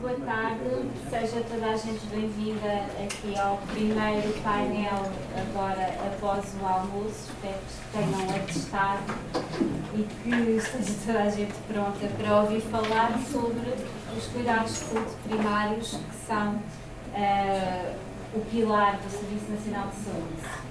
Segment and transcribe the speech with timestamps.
[0.00, 7.32] boa tarde, seja toda a gente bem-vinda aqui ao primeiro painel agora após o almoço.
[7.32, 9.14] Espero que tenham atestado
[9.94, 13.74] e que esteja toda a gente pronta para ouvir falar sobre
[14.16, 17.94] os cuidados de primários que são uh,
[18.34, 20.68] o pilar do Serviço Nacional de Saúde.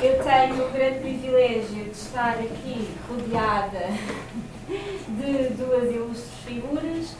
[0.00, 3.88] Eu tenho o grande privilégio de estar aqui rodeada
[4.68, 7.16] de duas ilustres figuras.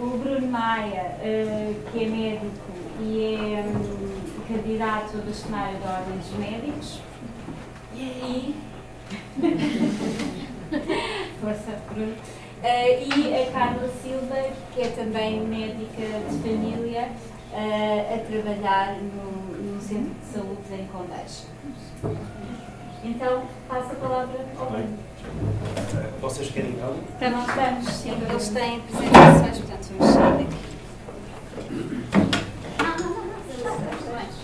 [0.00, 6.18] O Bruno Maia, uh, que é médico e é um, candidato do cenário da Ordem
[6.18, 7.00] dos Médicos.
[7.94, 8.56] E.
[11.40, 12.12] Força, Bruno.
[12.12, 12.16] Uh,
[12.62, 17.10] e a Carla Silva, que é também médica de família,
[17.52, 21.46] uh, a trabalhar no, no Centro de Saúde em Condeixa.
[23.04, 24.98] Então, passo a palavra ao Bruno.
[26.20, 27.00] Vocês querem algo?
[27.14, 28.12] Estamos, estamos, sim.
[28.30, 30.72] Eles têm apresentações, portanto, vamos sair daqui.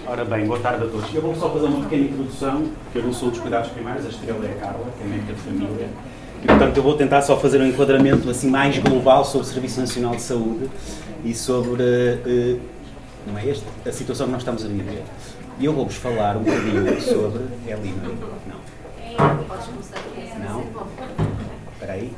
[0.07, 1.15] Ora bem, boa tarde a todos.
[1.15, 4.09] Eu vou só fazer uma pequena introdução, porque eu não sou dos cuidados primários, a
[4.09, 5.89] estrela é a Carla, que é médica de família.
[6.43, 9.81] E, portanto, eu vou tentar só fazer um enquadramento assim mais global sobre o Serviço
[9.81, 10.71] Nacional de Saúde
[11.25, 12.61] e sobre uh,
[13.27, 15.03] não é esta a situação que nós estamos a viver.
[15.59, 17.43] E eu vou-vos falar um bocadinho sobre.
[17.67, 18.15] É ali, não é?
[18.15, 19.29] Não.
[19.29, 20.18] Não?
[21.99, 22.13] Aí.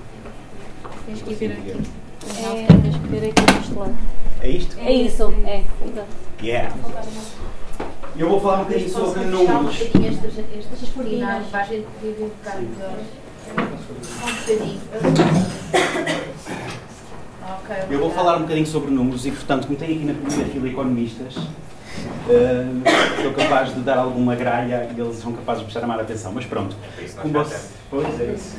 [1.06, 1.70] Tens que ver aqui.
[1.70, 3.96] É, tens que ver aqui deste lado.
[4.40, 4.78] É isto?
[4.78, 5.64] É isso, é.
[6.42, 6.74] Yeah.
[8.16, 9.80] Eu vou falar um bocadinho sobre números.
[9.80, 12.66] Estas, estas folhinhas para a gente poder um bocado
[14.50, 14.80] bocadinho.
[17.90, 20.68] Eu vou falar um bocadinho sobre números e, portanto, como tem aqui na primeira fila
[20.68, 26.00] economistas, uh, sou capaz de dar alguma gralha e eles são capazes de prestar mais
[26.00, 26.32] atenção.
[26.32, 26.76] Mas pronto,
[27.20, 28.56] como, vocês, pois é isso.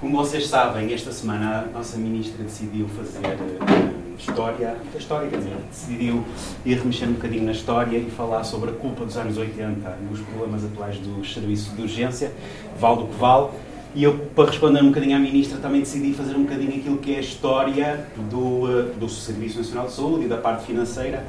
[0.00, 5.38] Como vocês sabem, esta semana a nossa ministra decidiu fazer uh, história, a história, quer
[5.38, 6.24] dizer, decidiu
[6.64, 10.12] ir remexer um bocadinho na história e falar sobre a culpa dos anos 80 e
[10.12, 12.32] os problemas atuais dos serviços de urgência,
[12.78, 13.50] vale do que vale
[13.96, 17.14] e eu, para responder um bocadinho à Ministra, também decidi fazer um bocadinho aquilo que
[17.14, 21.24] é a história do, eh, do Serviço Nacional de Saúde e da parte financeira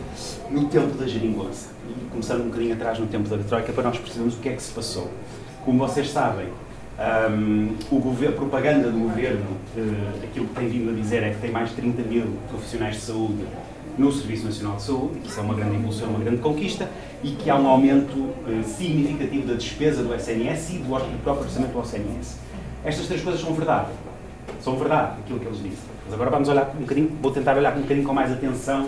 [0.51, 1.69] no tempo da geringonça.
[1.89, 4.53] E começando um bocadinho atrás no tempo da Troika, para nós percebermos o que é
[4.53, 5.09] que se passou.
[5.63, 6.47] Como vocês sabem,
[7.00, 11.30] um, o governo, a propaganda do governo, uh, aquilo que tem vindo a dizer é
[11.30, 13.46] que tem mais de 30 mil profissionais de saúde
[13.97, 16.90] no Serviço Nacional de Saúde, que isso é uma grande evolução, uma grande conquista,
[17.24, 21.72] e que há um aumento uh, significativo da despesa do SNS e do, próprio orçamento
[21.72, 22.38] do SNS.
[22.84, 23.90] Estas três coisas são verdade.
[24.59, 25.97] São verdade, aquilo que eles dizem.
[26.06, 28.88] Mas agora vamos olhar um bocadinho, vou tentar olhar um bocadinho com mais atenção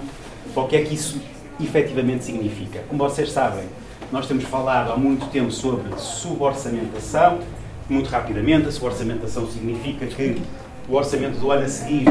[0.53, 1.21] para o que é que isso
[1.59, 2.83] efetivamente significa.
[2.87, 3.65] Como vocês sabem,
[4.11, 7.39] nós temos falado há muito tempo sobre suborçamentação.
[7.89, 10.39] Muito rapidamente, a suborçamentação significa que
[10.87, 12.05] o orçamento do ano a seguir,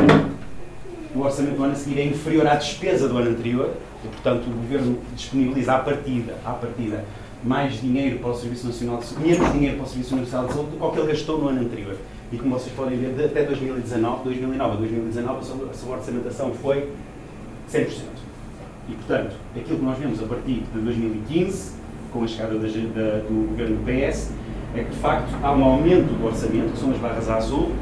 [1.15, 3.75] o orçamento do ano a seguir é inferior à despesa do ano anterior
[4.05, 7.05] e, portanto, o governo disponibiliza à partida, à partida
[7.45, 10.53] mais dinheiro para o Serviço Nacional de Saúde, menos dinheiro para o Serviço Nacional de
[10.53, 11.97] Saúde do que que ele gastou no ano anterior.
[12.33, 16.91] E como vocês podem ver, até 2019, 2009 a 2019, a sua orçamentação foi
[17.73, 17.89] 100%.
[18.89, 21.73] E, portanto, aquilo que nós vemos a partir de 2015,
[22.13, 24.33] com a chegada da, da, do governo do PS,
[24.75, 27.73] é que, de facto, há um aumento do orçamento, que são as barras azul,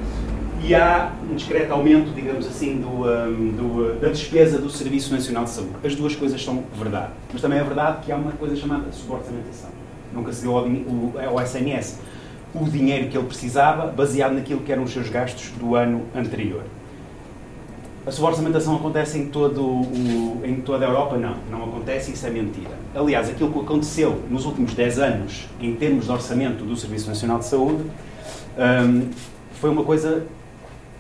[0.63, 5.45] e há um discreto aumento, digamos assim, do, um, do, da despesa do Serviço Nacional
[5.45, 5.75] de Saúde.
[5.85, 7.11] As duas coisas são verdade.
[7.33, 9.71] Mas também é verdade que há uma coisa chamada suborçamentação.
[10.13, 10.67] Nunca se deu ao,
[11.29, 12.01] ao SNS
[12.55, 16.63] o dinheiro que ele precisava, baseado naquilo que eram os seus gastos do ano anterior.
[18.07, 21.17] A suborçamentação acontece em, todo o, em toda a Europa?
[21.17, 22.71] Não, não acontece, isso é mentira.
[22.95, 27.41] Aliás, aquilo que aconteceu nos últimos 10 anos, em termos de orçamento do Serviço Nacional
[27.41, 27.83] de Saúde,
[28.57, 29.11] um,
[29.55, 30.25] foi uma coisa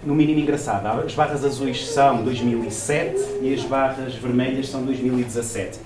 [0.04, 0.90] no mínimo engraçada.
[0.90, 5.78] As barras azuis são 2007 e as barras vermelhas são 2017.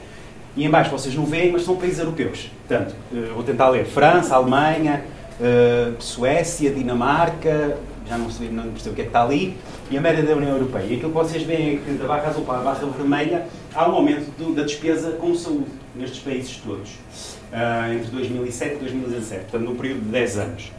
[0.57, 2.51] E em baixo vocês não veem, mas são países europeus.
[2.67, 5.05] Portanto, eh, vou tentar ler França, Alemanha,
[5.39, 7.77] eh, Suécia, Dinamarca,
[8.11, 9.57] já não sei, não percebo o que é que está ali,
[9.89, 10.83] e a média da União Europeia.
[10.83, 13.89] E aquilo que vocês veem é que da barra azul para a barra vermelha há
[13.89, 19.43] um aumento do, da despesa com saúde nestes países todos, uh, entre 2007 e 2017,
[19.43, 20.73] portanto, num período de 10 anos.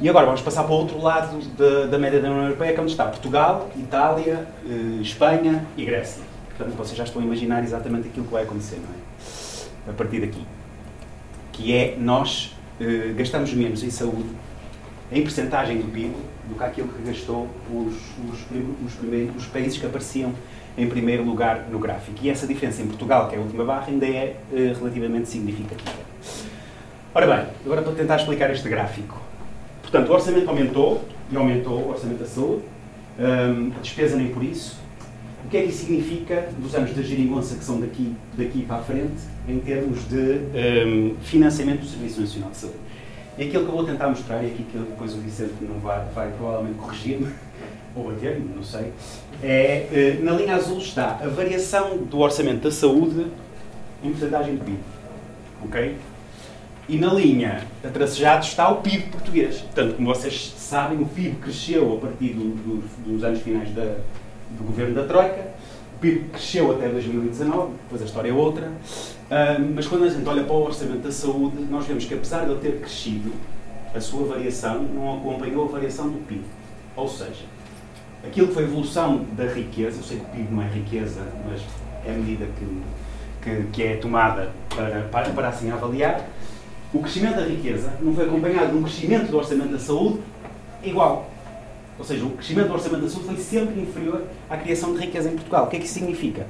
[0.00, 2.80] E agora vamos passar para o outro lado da, da média da União Europeia, que
[2.80, 6.22] é onde está Portugal, Itália, eh, Espanha e Grécia.
[6.48, 9.90] Portanto, vocês já estão a imaginar exatamente aquilo que vai acontecer, não é?
[9.90, 10.44] A partir daqui.
[11.50, 14.28] Que é, nós eh, gastamos menos em saúde,
[15.10, 16.14] em percentagem do PIB,
[16.48, 18.40] do que aquilo que gastou os, os,
[18.84, 20.32] os, os países que apareciam
[20.76, 22.18] em primeiro lugar no gráfico.
[22.22, 25.96] E essa diferença em Portugal, que é a última barra, ainda é eh, relativamente significativa.
[27.14, 29.18] Ora bem, agora para tentar explicar este gráfico.
[29.80, 32.62] Portanto, o orçamento aumentou, e aumentou o orçamento da saúde,
[33.18, 34.78] um, a despesa nem por isso,
[35.46, 38.78] O que é que isso significa dos anos da geringonça que são daqui, daqui para
[38.78, 40.40] a frente, em termos de
[40.84, 42.78] um, financiamento do Serviço Nacional de Saúde?
[43.38, 46.04] E aquilo que eu vou tentar mostrar, e aqui que depois o Vicente não vai,
[46.14, 47.32] vai provavelmente corrigir-me,
[47.94, 48.92] ou bater-me, não sei,
[49.42, 53.26] é, eh, na linha azul está a variação do orçamento da saúde
[54.02, 54.78] em porcentagem de PIB.
[55.64, 55.96] Ok?
[56.88, 59.58] E na linha a está o PIB português.
[59.58, 63.96] Portanto, como vocês sabem, o PIB cresceu a partir do, do, dos anos finais da,
[64.50, 65.48] do governo da Troika.
[65.96, 68.70] O PIB cresceu até 2019, depois a história é outra.
[69.26, 72.44] Uh, mas quando a gente olha para o orçamento da saúde, nós vemos que apesar
[72.44, 73.32] de ele ter crescido,
[73.94, 76.44] a sua variação não acompanhou a variação do PIB.
[76.94, 77.44] Ou seja,
[78.24, 81.22] aquilo que foi a evolução da riqueza, eu sei que o PIB não é riqueza,
[81.48, 81.60] mas
[82.06, 82.82] é a medida que,
[83.42, 86.28] que, que é tomada para, para, para assim avaliar,
[86.94, 90.20] o crescimento da riqueza não foi acompanhado de um crescimento do orçamento da saúde
[90.84, 91.28] igual.
[91.98, 95.28] Ou seja, o crescimento do orçamento da saúde foi sempre inferior à criação de riqueza
[95.28, 95.64] em Portugal.
[95.64, 96.46] O que é que isso significa?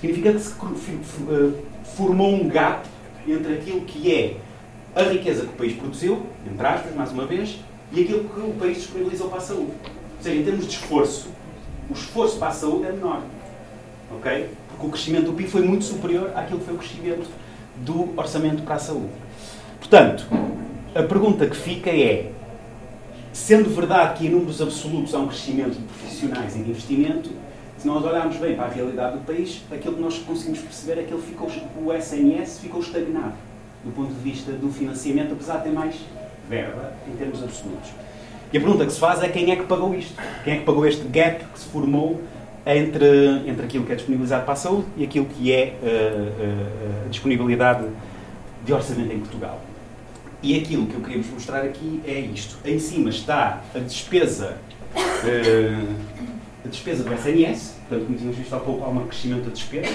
[0.00, 1.50] Significa que se eh,
[1.96, 2.88] formou um gap
[3.28, 4.36] entre aquilo que é
[4.94, 7.58] a riqueza que o país produziu, entre aspas, mais uma vez,
[7.92, 9.72] e aquilo que o país disponibilizou para a saúde.
[9.72, 11.28] Ou seja, em termos de esforço,
[11.88, 13.20] o esforço para a saúde é menor.
[14.12, 14.48] Ok?
[14.68, 17.28] Porque o crescimento do PIB foi muito superior àquilo que foi o crescimento
[17.76, 19.10] do orçamento para a saúde.
[19.78, 20.26] Portanto,
[20.94, 22.32] a pergunta que fica é:
[23.32, 27.30] sendo verdade que em números absolutos há um crescimento de profissionais e de investimento,
[27.80, 31.04] se nós olharmos bem para a realidade do país, aquilo que nós conseguimos perceber é
[31.04, 31.50] que ele ficou,
[31.82, 33.32] o SNS ficou estagnado
[33.82, 35.94] do ponto de vista do financiamento, apesar de ter mais
[36.46, 37.88] verba em termos absolutos.
[38.52, 40.14] E a pergunta que se faz é quem é que pagou isto?
[40.44, 42.20] Quem é que pagou este gap que se formou
[42.66, 47.06] entre, entre aquilo que é disponibilizado para a saúde e aquilo que é uh, uh,
[47.06, 47.86] a disponibilidade
[48.62, 49.58] de orçamento em Portugal?
[50.42, 52.58] E aquilo que eu queria vos mostrar aqui é isto.
[52.62, 54.58] Em cima está a despesa,
[54.94, 56.19] uh,
[56.64, 59.88] a despesa do SNS, portanto, como tínhamos visto há pouco, há um crescimento da despesa.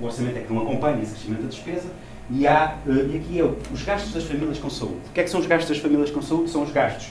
[0.00, 1.88] O orçamento é que não acompanha esse crescimento da despesa.
[2.30, 4.96] E, há, uh, e aqui é os gastos das famílias com saúde.
[5.08, 6.50] O que é que são os gastos das famílias com saúde?
[6.50, 7.08] São os gastos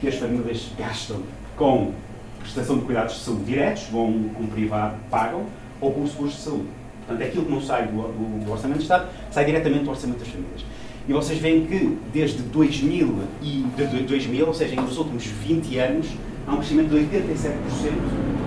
[0.00, 1.22] que as famílias gastam
[1.56, 1.92] com
[2.40, 5.46] prestação de cuidados de saúde diretos, vão com um privado, pagam,
[5.80, 6.68] ou com os seguros de saúde.
[7.06, 9.90] Portanto, é aquilo que não sai do, do, do Orçamento de Estado, sai diretamente do
[9.90, 10.64] Orçamento das Famílias.
[11.08, 16.06] E vocês veem que desde 2000, e, de 2000 ou seja, nos últimos 20 anos,
[16.46, 17.50] há um crescimento de 87%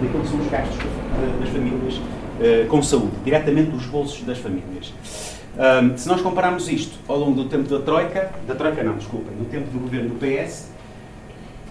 [0.01, 0.78] daquilo que são os gastos
[1.40, 4.94] das famílias uh, com saúde, diretamente dos bolsos das famílias.
[5.98, 9.45] Se nós compararmos isto ao longo do tempo da Troika, da Troika não, desculpem, no
[9.45, 10.74] tempo do governo do PS,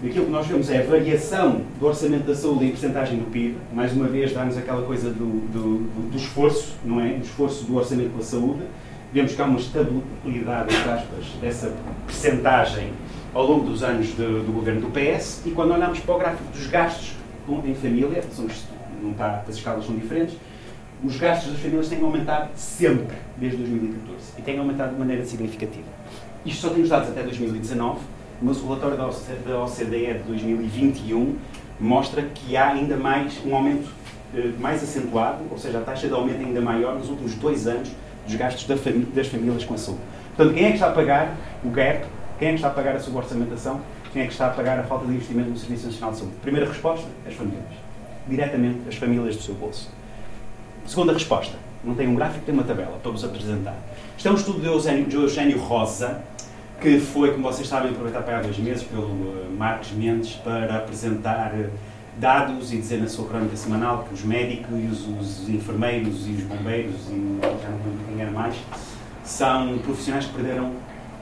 [0.09, 3.57] aquilo que nós vemos é a variação do orçamento da saúde em porcentagem do PIB,
[3.73, 7.13] mais uma vez dá-nos aquela coisa do, do, do, esforço, não é?
[7.13, 8.63] Do esforço do orçamento pela saúde,
[9.13, 11.73] vemos que há uma estabilidade, entre aspas, dessa
[12.05, 12.91] percentagem
[13.33, 16.51] ao longo dos anos de, do governo do PS e quando olhamos para o gráfico
[16.51, 17.13] dos gastos
[17.65, 18.47] em família, são,
[19.01, 20.37] não está, as escalas são diferentes,
[21.03, 25.85] os gastos das famílias têm aumentado sempre desde 2014 e têm aumentado de maneira significativa.
[26.45, 27.99] Isto só tem os dados até 2019,
[28.41, 29.07] mas o relatório da
[29.63, 31.35] OCDE de 2021
[31.79, 33.89] mostra que há ainda mais um aumento
[34.35, 37.89] eh, mais acentuado, ou seja, a taxa de aumento ainda maior nos últimos dois anos
[38.25, 40.01] dos gastos das famílias com a saúde.
[40.35, 42.05] Portanto, quem é que está a pagar o gap?
[42.43, 43.79] Quem é que está a pagar a suborçamentação?
[44.11, 46.35] Quem é que está a pagar a falta de investimento no Serviço Nacional de Saúde?
[46.41, 47.63] Primeira resposta, as famílias.
[48.27, 49.89] Diretamente as famílias do seu bolso.
[50.85, 53.77] Segunda resposta, não tem um gráfico, tem uma tabela para vos apresentar.
[54.17, 56.21] Isto é um estudo de Eugênio, de Eugênio Rosa,
[56.81, 60.79] que foi, como vocês sabem, aproveitado para há dois meses pelo uh, Marcos Mendes para
[60.79, 61.69] apresentar uh,
[62.17, 66.43] dados e dizer na sua crónica semanal que os médicos, os, os enfermeiros e os
[66.43, 68.57] bombeiros, e já não quem era mais,
[69.23, 70.73] são profissionais que perderam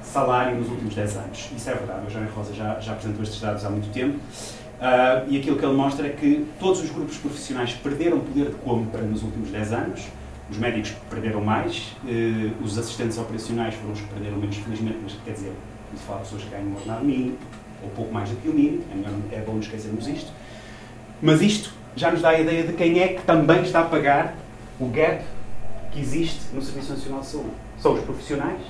[0.04, 1.50] salário nos últimos 10 anos.
[1.56, 4.18] Isso é verdade, o João Rosa já, já apresentou estes dados há muito tempo.
[4.18, 8.56] Uh, e aquilo que ele mostra é que todos os grupos profissionais perderam poder de
[8.56, 10.02] compra nos últimos 10 anos.
[10.50, 15.14] Os médicos perderam mais, uh, os assistentes operacionais foram os que perderam menos, felizmente, mas
[15.24, 15.54] quer dizer,
[15.94, 17.38] de pessoas que ganham um ordenado mínimo,
[17.84, 18.84] ou pouco mais do que o mínimo,
[19.32, 20.32] é, é bom não esquecermos isto.
[21.22, 24.36] Mas isto já nos dá a ideia de quem é que também está a pagar
[24.80, 25.24] o gap
[25.92, 27.50] que existe no Serviço Nacional de Saúde.
[27.80, 28.62] São os profissionais,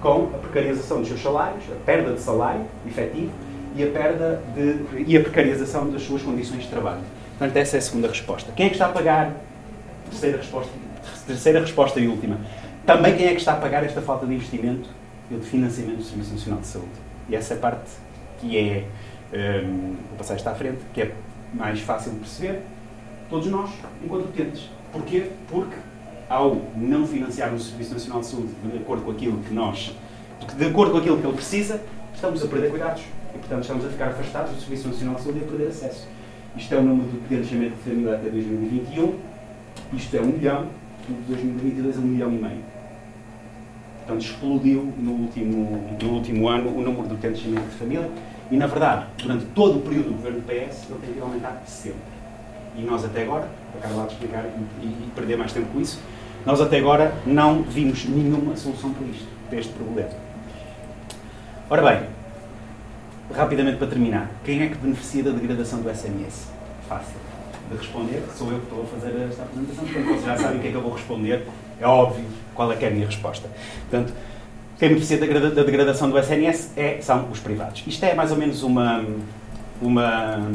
[0.00, 3.32] com a precarização dos seus salários, a perda de salário efetivo
[3.74, 7.00] e a perda de, e a precarização das suas condições de trabalho.
[7.38, 8.52] Portanto, essa é a segunda resposta.
[8.52, 9.32] Quem é que está a pagar?
[10.10, 10.72] Terceira resposta,
[11.26, 12.38] terceira resposta e última.
[12.86, 14.88] Também quem é que está a pagar esta falta de investimento
[15.30, 16.90] e de financiamento do Serviço Nacional de Saúde?
[17.28, 17.90] E essa é a parte
[18.40, 18.84] que é,
[19.62, 21.12] um, vou passar esta à frente, que é
[21.52, 22.62] mais fácil de perceber,
[23.28, 23.70] todos nós,
[24.02, 24.70] enquanto utentes.
[24.90, 25.26] Porquê?
[25.48, 25.76] Porque
[26.28, 29.94] ao não financiar o Serviço Nacional de Saúde de acordo com aquilo que nós,
[30.56, 31.80] de acordo com aquilo que ele precisa,
[32.14, 33.02] estamos a perder cuidados.
[33.34, 36.06] E, portanto, estamos a ficar afastados do Serviço Nacional de Saúde e a perder acesso.
[36.56, 39.14] Isto é o número de nascimento de família até 2021.
[39.92, 40.66] Isto é um milhão.
[41.08, 42.64] De 2022 é um milhão e meio.
[43.98, 48.10] Portanto, explodiu no último, no último ano o número de utentes de família.
[48.50, 51.62] E, na verdade, durante todo o período do governo do PS, ele tem a aumentar
[51.66, 52.17] sempre.
[52.78, 53.48] E nós, até agora,
[53.80, 56.00] para lá de explicar e, e, perder mais tempo com isso,
[56.46, 60.10] nós até agora não vimos nenhuma solução para isto, para este problema.
[61.68, 62.08] Ora bem,
[63.34, 66.46] rapidamente para terminar, quem é que beneficia da degradação do SMS?
[66.88, 67.16] Fácil
[67.68, 70.60] de responder, sou eu que estou a fazer esta apresentação, portanto vocês já sabem o
[70.62, 71.46] que é que eu vou responder,
[71.78, 73.48] é óbvio qual é que é a minha resposta.
[73.90, 74.14] Portanto,
[74.78, 77.82] quem beneficia da degradação do SNS é, são os privados.
[77.86, 79.04] Isto é mais ou menos uma,
[79.82, 80.50] uma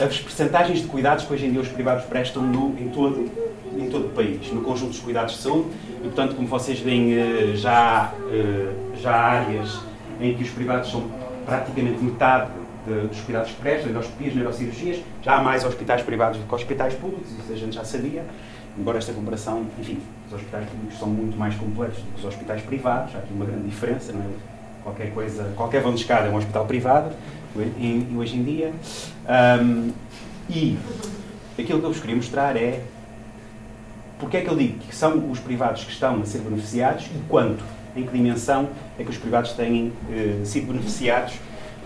[0.00, 3.30] as percentagens de cuidados que hoje em dia os privados prestam no, em, todo,
[3.76, 7.14] em todo o país, no conjunto dos cuidados de saúde, e portanto, como vocês veem,
[7.14, 9.80] eh, já, eh, já há áreas
[10.20, 11.04] em que os privados são
[11.46, 12.50] praticamente metade
[12.86, 17.30] de, dos cuidados que prestam, neurocirurgias, já há mais hospitais privados do que hospitais públicos,
[17.30, 18.24] isso a gente já sabia,
[18.76, 22.62] embora esta comparação, enfim, os hospitais públicos são muito mais completos do que os hospitais
[22.62, 24.54] privados, há aqui uma grande diferença, não é?
[24.82, 27.14] Qualquer coisa, qualquer vão de escada é um hospital privado,
[27.56, 28.72] e, e hoje em dia.
[29.62, 29.90] Um,
[30.48, 30.78] e
[31.58, 32.82] aquilo que eu vos queria mostrar é
[34.18, 37.18] porque é que eu digo que são os privados que estão a ser beneficiados e
[37.28, 37.62] quanto,
[37.96, 38.68] em que dimensão
[38.98, 41.34] é que os privados têm eh, sido beneficiados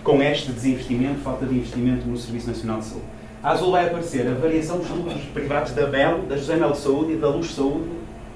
[0.03, 3.05] com este desinvestimento, falta de investimento no Serviço Nacional de Saúde.
[3.41, 6.77] A azul vai aparecer a variação dos lucros privados da Belo, da José Mel de
[6.77, 7.89] Saúde e da Luz Saúde.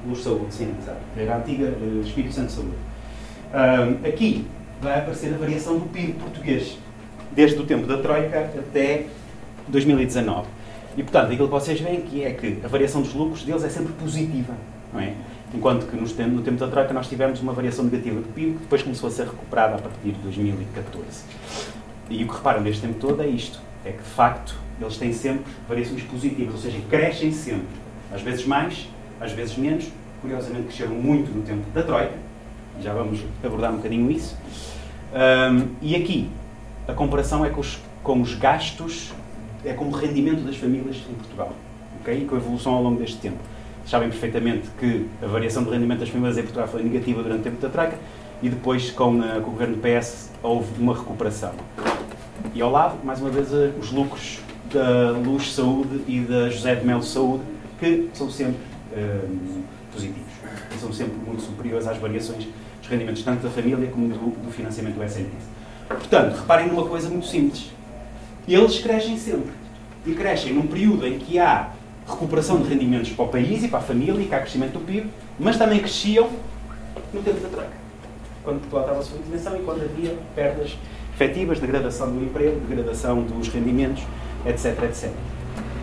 [0.07, 0.97] Luz Saúde, sim, sabe?
[1.17, 2.75] Era a antiga uh, Espírito Santo de Saúde.
[4.07, 4.45] Aqui
[4.81, 6.77] vai aparecer a variação do PIB português
[7.35, 9.05] desde o tempo da Troika até
[9.67, 10.47] 2019.
[10.95, 13.69] E, portanto, aquilo que vocês veem aqui é que a variação dos lucros deles é
[13.69, 14.53] sempre positiva,
[14.91, 15.13] não é?
[15.53, 18.81] Enquanto que no tempo da Troika nós tivemos uma variação negativa do PIB, que depois
[18.81, 21.23] começou a ser recuperada a partir de 2014.
[22.09, 25.13] E o que reparam deste tempo todo é isto, é que, de facto, eles têm
[25.13, 27.67] sempre variações positivas, ou seja, crescem sempre.
[28.11, 28.87] Às vezes mais,
[29.19, 29.89] às vezes menos.
[30.21, 32.13] Curiosamente, cresceram muito no tempo da Troika,
[32.79, 34.37] já vamos abordar um bocadinho isso.
[35.13, 36.29] Um, e aqui,
[36.87, 39.13] a comparação é com os, com os gastos,
[39.63, 41.53] é com o rendimento das famílias em Portugal,
[42.01, 42.21] ok?
[42.21, 43.37] E com a evolução ao longo deste tempo.
[43.85, 47.43] Sabem perfeitamente que a variação do rendimento das famílias em Portugal foi negativa durante o
[47.43, 47.97] tempo da troca
[48.41, 51.53] e depois, com, a, com o governo do PS, houve uma recuperação.
[52.53, 53.49] E ao lado, mais uma vez,
[53.79, 54.39] os lucros
[54.73, 57.43] da Luz Saúde e da José de Melo Saúde,
[57.79, 58.57] que são sempre
[58.95, 59.63] um,
[59.93, 60.33] positivos.
[60.75, 62.47] E são sempre muito superiores às variações
[62.81, 65.62] dos rendimentos, tanto da família como do, do financiamento do SNS.
[65.87, 67.71] Portanto, reparem numa coisa muito simples.
[68.47, 69.51] Eles crescem sempre.
[70.05, 71.71] E crescem num período em que há
[72.07, 74.79] recuperação de rendimentos para o país e para a família e que há crescimento do
[74.81, 75.09] PIB,
[75.39, 76.29] mas também cresciam
[77.13, 77.71] no tempo da troca.
[78.43, 80.77] Quando Portugal estava a sua dimensão e quando havia perdas
[81.13, 84.03] efetivas, degradação do emprego, degradação dos rendimentos,
[84.45, 85.11] etc, etc.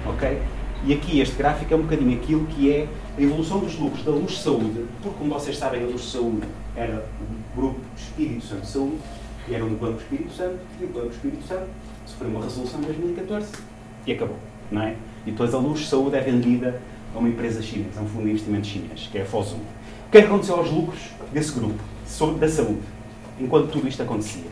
[0.06, 0.42] Ok?
[0.84, 4.10] E aqui este gráfico é um bocadinho aquilo que é a evolução dos lucros da
[4.10, 8.68] Luz Saúde, porque como vocês sabem, a Luz Saúde era o grupo Espírito Santo de
[8.68, 8.98] Saúde,
[9.46, 11.68] que era um Banco Espírito Santo, e o Banco Espírito Santo
[12.06, 13.52] sofreu uma resolução em 2014
[14.06, 14.36] e acabou,
[14.70, 14.94] não é?
[15.26, 16.80] E depois a Luz Saúde é vendida
[17.14, 19.56] a uma empresa chinesa, a um fundo de investimento chinês, que é a Fosun.
[19.56, 21.80] O que é aconteceu aos lucros desse grupo,
[22.38, 22.82] da saúde,
[23.38, 24.50] enquanto tudo isto acontecia?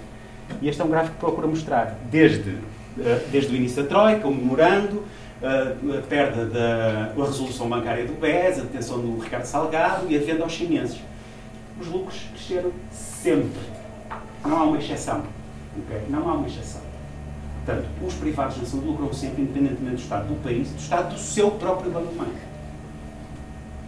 [0.62, 2.56] E este é um gráfico que procura mostrar, desde,
[3.00, 5.04] eh, desde o início da Troika, o memorando,
[5.42, 10.16] eh, a perda da a resolução bancária do BES, a detenção do Ricardo Salgado e
[10.16, 10.98] a venda aos chineses.
[11.80, 13.77] Os lucros cresceram sempre
[14.48, 15.22] não há uma exceção.
[15.84, 16.02] Okay?
[16.08, 16.80] Não há uma exceção.
[17.64, 21.20] Portanto, os privados na saúde lucram sempre, independentemente do Estado do país, do Estado do
[21.20, 22.14] seu próprio banco.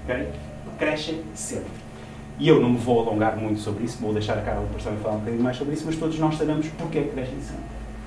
[0.05, 0.29] Okay?
[0.79, 1.71] Crescem sempre.
[2.39, 5.01] E eu não me vou alongar muito sobre isso, vou deixar a Carla depois também
[5.01, 7.65] falar um bocadinho mais sobre isso, mas todos nós sabemos porque é que crescem sempre.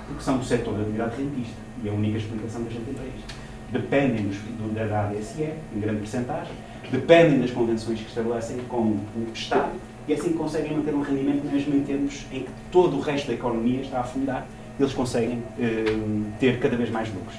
[0.08, 1.56] Porque são do setor da atividade rentista.
[1.84, 3.36] E é a única explicação que a gente para isto.
[3.72, 6.54] Dependem do, da ADSE, em grande porcentagem,
[6.92, 9.72] dependem das convenções que estabelecem com o Estado
[10.08, 13.34] e assim conseguem manter um rendimento mesmo em termos em que todo o resto da
[13.34, 14.46] economia está a afundar,
[14.80, 17.36] eles conseguem uh, ter cada vez mais lucros.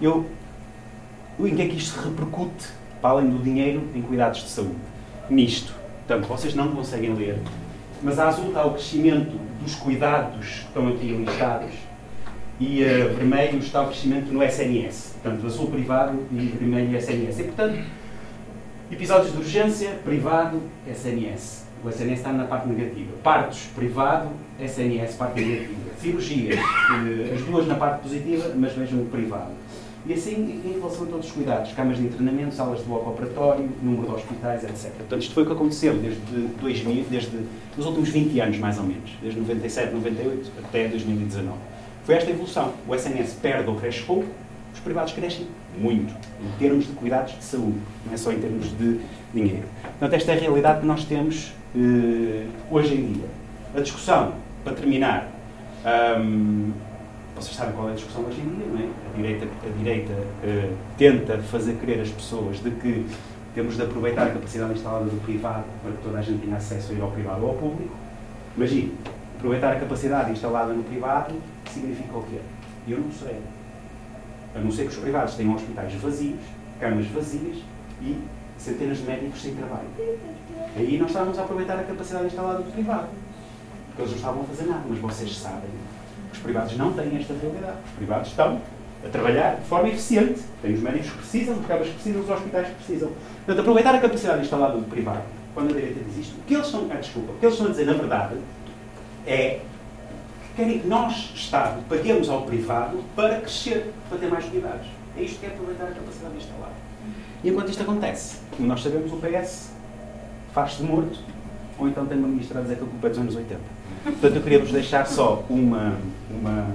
[0.00, 0.26] Eu,
[1.40, 2.66] em que é que isto se repercute,
[3.00, 4.74] para além do dinheiro, em cuidados de saúde?
[5.30, 5.72] Nisto.
[6.06, 7.38] Portanto, vocês não conseguem ler,
[8.02, 11.72] mas a azul está o crescimento dos cuidados que estão aqui listados
[12.60, 15.16] e uh, vermelho está o crescimento no SNS.
[15.22, 17.38] Portanto, azul privado e vermelho SNS.
[17.38, 17.78] E, portanto,
[18.90, 23.12] episódios de urgência, privado, SNS o SNS está na parte negativa.
[23.22, 24.28] Partos, privado,
[24.60, 25.74] SNS, parte negativa.
[26.00, 29.52] Cirurgias, eh, as duas na parte positiva, mas vejam o privado.
[30.06, 33.68] E assim, em relação a todos os cuidados, camas de internamento, salas de bloco operatório,
[33.82, 34.92] número de hospitais, etc.
[34.92, 37.38] Portanto, isto foi o que aconteceu desde 2000, desde
[37.76, 41.58] os últimos 20 anos, mais ou menos, desde 97, 98 até 2019.
[42.04, 42.72] Foi esta evolução.
[42.86, 44.28] O SNS perde ou cresce pouco,
[44.72, 45.46] os privados crescem
[45.78, 49.00] muito, em termos de cuidados de saúde, não é só em termos de
[49.34, 49.64] dinheiro.
[49.82, 51.52] Portanto, esta é a realidade que nós temos
[52.70, 53.28] hoje em dia.
[53.74, 54.34] A discussão,
[54.64, 55.28] para terminar,
[56.18, 56.72] um,
[57.36, 58.88] vocês sabem qual é a discussão hoje em dia, não é?
[59.12, 63.06] A direita, a direita uh, tenta fazer crer as pessoas de que
[63.54, 66.92] temos de aproveitar a capacidade instalada do privado para que toda a gente tenha acesso
[66.92, 67.94] a ir ao privado ou ao público.
[68.56, 68.94] Imagine,
[69.36, 71.34] aproveitar a capacidade instalada no privado
[71.70, 72.38] significa o quê?
[72.88, 73.36] Eu não sei.
[74.54, 76.40] A não ser que os privados tenham hospitais vazios,
[76.80, 77.58] camas vazias
[78.02, 78.16] e
[78.56, 79.88] centenas de médicos sem trabalho.
[80.78, 83.08] Aí nós estávamos a aproveitar a capacidade instalada do privado.
[83.88, 85.70] Porque eles não estavam a fazer nada, mas vocês sabem
[86.38, 87.78] os privados não têm esta realidade.
[87.84, 88.60] Os privados estão
[89.04, 90.40] a trabalhar de forma eficiente.
[90.62, 93.10] Têm os médicos que precisam, os cabas que precisam, os hospitais que precisam.
[93.44, 95.22] Portanto, aproveitar a capacidade instalada do privado,
[95.54, 97.66] quando a direita diz isto, o que eles estão, ah, desculpa, o que eles estão
[97.66, 98.36] a dizer, na verdade,
[99.26, 99.60] é
[100.42, 104.86] que querem que nós, Estado, paguemos ao privado para crescer, para ter mais cuidados.
[105.16, 106.74] É isto que é aproveitar a capacidade instalada.
[107.42, 109.70] E enquanto isto acontece, como nós sabemos, o PS
[110.58, 111.20] faz-se morto,
[111.78, 113.60] ou então tem uma ministra a dizer que a culpa é dos anos 80.
[114.02, 115.94] Portanto, eu queria vos deixar só uma,
[116.28, 116.74] uma.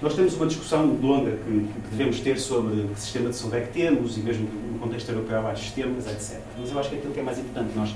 [0.00, 3.60] Nós temos uma discussão longa que, que, devemos ter sobre que sistema de saúde é
[3.62, 6.40] que temos e mesmo no contexto europeu há vários sistemas, etc.
[6.58, 7.94] Mas eu acho que aquilo que é mais importante nós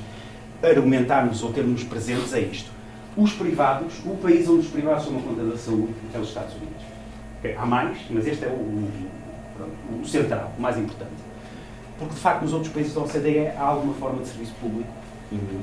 [0.63, 2.71] argumentarmos ou termos presentes é isto.
[3.17, 6.83] Os privados, o país onde os privados tomam conta da saúde é os Estados Unidos.
[7.57, 11.28] Há mais, mas este é o, o, o central, o mais importante.
[11.99, 14.89] Porque, de facto, nos outros países da OCDE há alguma forma de serviço público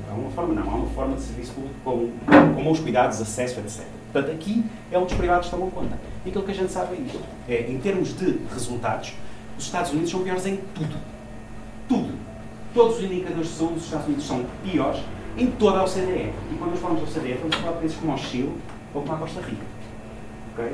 [0.09, 2.11] há uma forma, não, há uma forma de serviço público com,
[2.55, 3.85] com bons cuidados, acesso, etc.
[4.11, 5.97] Portanto, aqui é onde os privados tomam conta.
[6.25, 7.19] E aquilo que a gente sabe é isto.
[7.49, 9.13] É, em termos de resultados,
[9.57, 10.95] os Estados Unidos são piores em tudo.
[11.87, 12.13] Tudo.
[12.73, 15.01] Todos os indicadores de saúde dos Estados Unidos são piores
[15.37, 16.31] em toda a OCDE.
[16.51, 18.53] E quando nós falamos da OCDE, estamos a falar de países como o Chile
[18.93, 19.65] ou como a Costa Rica.
[20.53, 20.73] Okay?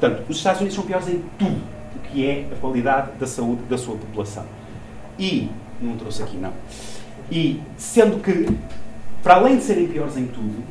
[0.00, 1.62] Portanto, os Estados Unidos são piores em tudo
[1.94, 4.44] o que é a qualidade da saúde da sua população.
[5.18, 6.52] E, não trouxe aqui, não.
[7.30, 8.46] E sendo que,
[9.22, 10.62] para além de serem piores em tudo,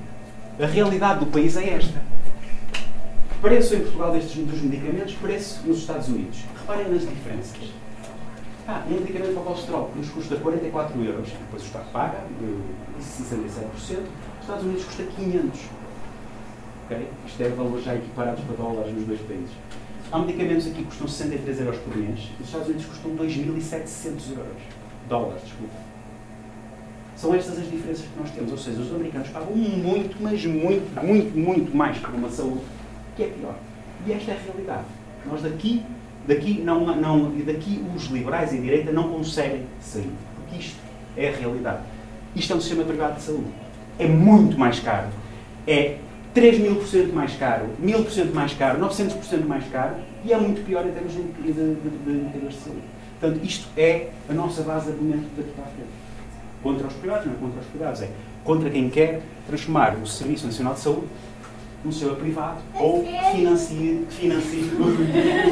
[0.59, 2.01] a realidade do país é esta.
[3.41, 6.39] Preço em Portugal destes, dos medicamentos, preço nos Estados Unidos.
[6.59, 7.71] Reparem nas diferenças.
[8.67, 12.19] Ah, um medicamento para o colesterol que nos custa 44 euros, depois o Estado paga,
[12.99, 13.89] 67%, nos
[14.41, 15.59] Estados Unidos custa 500.
[16.85, 17.07] Okay?
[17.25, 19.51] Isto é valor já equiparados para dólares nos dois países.
[20.11, 24.61] Há medicamentos aqui que custam 63 euros por mês, nos Estados Unidos custam 2.700 euros.
[25.07, 25.73] Dólares, desculpa.
[27.15, 28.51] São estas as diferenças que nós temos.
[28.51, 32.61] Ou seja, os americanos pagam muito, mas muito, muito, muito mais por uma saúde
[33.15, 33.55] que é pior.
[34.05, 34.85] E esta é a realidade.
[35.25, 35.85] Nós daqui,
[36.27, 40.11] daqui, não, não, daqui os liberais e a direita não conseguem sair.
[40.35, 40.79] Porque isto
[41.15, 41.83] é a realidade.
[42.35, 43.47] Isto é um sistema privado de saúde.
[43.97, 45.07] É muito mais caro.
[45.65, 45.99] É
[46.33, 49.67] 3 mil por cento mais caro, 1000 por cento mais caro, 900 por cento mais
[49.69, 52.81] caro e é muito pior em termos de de, de, saúde.
[53.19, 55.89] Portanto, isto é a nossa base de argumento daqui para a frente
[56.63, 58.09] contra os privados, não é contra os privados, é
[58.43, 61.07] contra quem quer transformar o Serviço Nacional de Saúde
[61.83, 64.71] num sistema privado ou financie, financie,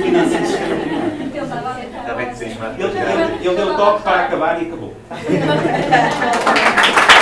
[0.02, 1.10] financie o sistema privado.
[1.89, 4.94] Está bem que ele, ele, ele deu toque para acabar e acabou.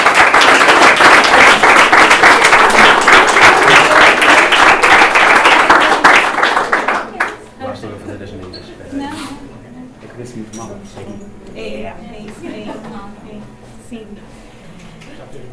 [7.59, 8.61] Lá estou a fazer as minhas.
[8.93, 9.37] Não.
[10.03, 10.77] É que vê-se muito mal.
[11.55, 13.27] É, é isso, é isso.
[13.89, 14.05] Sim.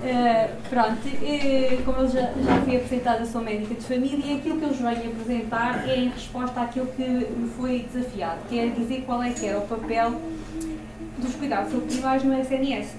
[0.04, 4.58] Uh, pronto, uh, como eu já, já fui apresentada, sou médica de família e aquilo
[4.58, 9.02] que eu venho apresentar é em resposta àquilo que me foi desafiado, que é dizer
[9.06, 10.20] qual é que era o papel
[11.18, 12.94] dos cuidados privados no SNS.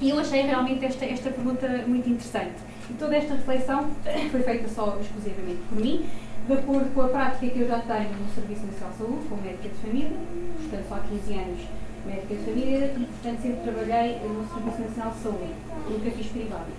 [0.00, 2.56] E eu achei realmente esta, esta pergunta muito interessante.
[2.90, 3.88] E toda esta reflexão
[4.30, 6.04] foi feita só exclusivamente por mim,
[6.50, 9.40] de acordo com a prática que eu já tenho no Serviço Nacional de Saúde, como
[9.40, 10.18] médica de família,
[10.58, 11.60] portanto, só há 15 anos
[12.04, 15.54] médica de família e, portanto, sempre trabalhei no Serviço Nacional de Saúde,
[15.88, 16.70] nunca fiz privado.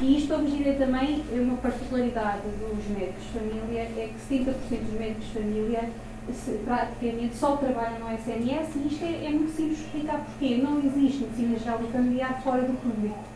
[0.00, 5.26] E isto dizer também uma particularidade dos médicos de família é que 70% dos médicos
[5.26, 5.90] de família
[6.32, 10.60] se, praticamente só trabalham no SNS e isto é, é muito simples explicar porquê.
[10.62, 13.29] Não existe medicina geral e familiar fora do público.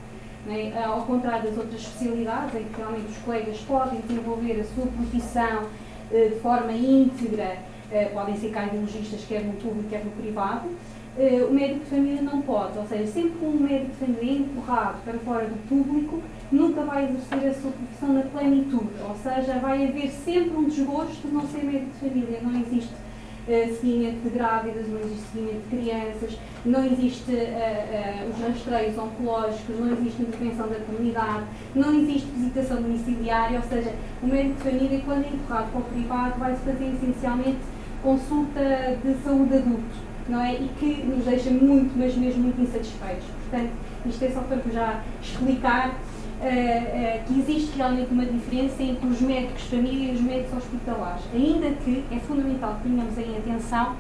[0.47, 0.85] É?
[0.85, 5.69] Ao contrário das outras especialidades, em que realmente os colegas podem desenvolver a sua profissão
[6.13, 7.57] eh, de forma íntegra,
[7.91, 12.23] eh, podem ser cardiologistas quer no público, quer no privado, uh, o médico de família
[12.23, 12.79] não pode.
[12.79, 16.83] Ou seja, sempre que um médico de família é empurrado para fora do público, nunca
[16.83, 18.91] vai exercer a sua profissão na plenitude.
[19.09, 22.41] Ou seja, vai haver sempre um desgosto de não ser médico de família.
[22.43, 22.93] Não existe
[23.47, 29.79] seguimento de grávidas, não existe seguimento de crianças, não existe uh, uh, os rastreios oncológicos,
[29.79, 35.03] não existe intervenção da comunidade, não existe visitação domiciliária, ou seja, o médico de família,
[35.05, 37.59] quando é empurrado para o privado, vai-se fazer essencialmente
[38.03, 39.97] consulta de saúde adulto,
[40.29, 40.55] não é?
[40.55, 43.25] E que nos deixa muito, mas mesmo muito insatisfeitos.
[43.51, 43.73] Portanto,
[44.07, 45.95] isto é só para já explicar
[46.41, 51.23] uh, que existe realmente uma diferença entre os médicos família e os médicos hospitalares.
[51.33, 53.97] Ainda que é fundamental que tenhamos em atenção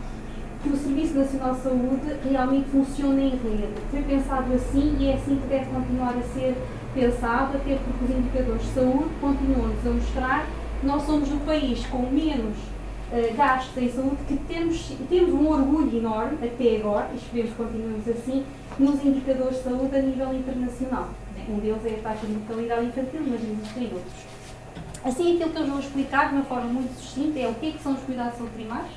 [0.62, 3.68] que o Serviço Nacional de Saúde realmente funcione em rede.
[3.90, 6.56] Foi pensado assim e é assim que deve continuar a ser
[6.94, 10.46] pensado, até porque os indicadores de saúde continuam-nos a mostrar
[10.80, 12.56] que nós somos o país com menos
[13.12, 17.56] uh, gastos em saúde, que temos, temos um orgulho enorme, até agora, e esperemos que
[17.56, 18.44] continuemos assim,
[18.78, 21.08] nos indicadores de saúde a nível internacional.
[21.48, 24.34] Um deles é a taxa de mortalidade infantil, mas existem outros.
[25.04, 27.72] Assim, aquilo que eu vou explicar de uma forma muito sucinta é o que, é
[27.72, 28.94] que são os cuidados de primários,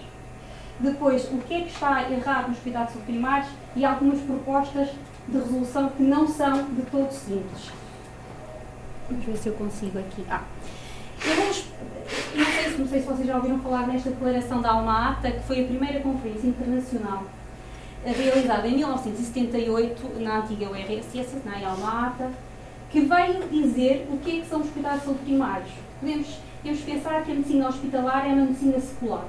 [0.79, 4.89] depois o que é que está errado nos cuidados de primários e algumas propostas
[5.27, 7.71] de resolução que não são de todo simples.
[9.09, 10.23] Vamos ver se eu consigo aqui.
[10.29, 10.43] Ah,
[11.25, 11.51] eu vou,
[12.79, 15.65] não, sei, se vocês já ouviram falar nesta declaração da Alma Ata, que foi a
[15.65, 17.23] primeira conferência internacional
[18.05, 22.31] realizada em 1978 na antiga URSS, na Alma-Ata,
[22.89, 25.69] que veio dizer o que é que são os cuidados de primários.
[25.99, 29.25] Podemos, podemos pensar que a medicina hospitalar é uma medicina secular,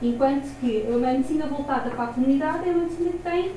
[0.00, 3.52] enquanto que uma medicina voltada para a comunidade é uma medicina que tem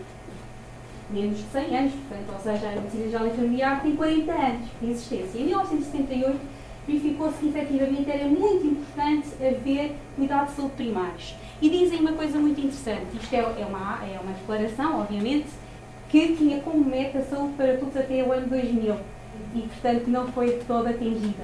[1.09, 4.67] menos de 100 anos, portanto, ou seja, a medicina geral e familiar tem 40 anos
[4.81, 5.39] de existência.
[5.39, 6.54] Em 1978
[6.87, 11.35] verificou-se que efetivamente era muito importante haver cuidados de saúde primários.
[11.61, 15.47] E dizem uma coisa muito interessante, isto é, é, uma, é uma declaração, obviamente,
[16.09, 18.95] que tinha como meta a saúde para todos até o ano 2000
[19.55, 21.43] e, portanto, não foi toda atingida.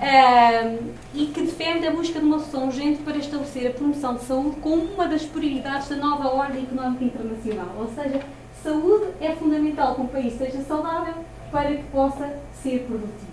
[0.00, 4.24] Um, e que defende a busca de uma solução urgente para estabelecer a promoção de
[4.24, 7.68] saúde como uma das prioridades da nova ordem económica internacional.
[7.78, 8.20] Ou seja,
[8.62, 11.14] saúde é fundamental que um país seja saudável
[11.50, 13.29] para que possa ser produtivo.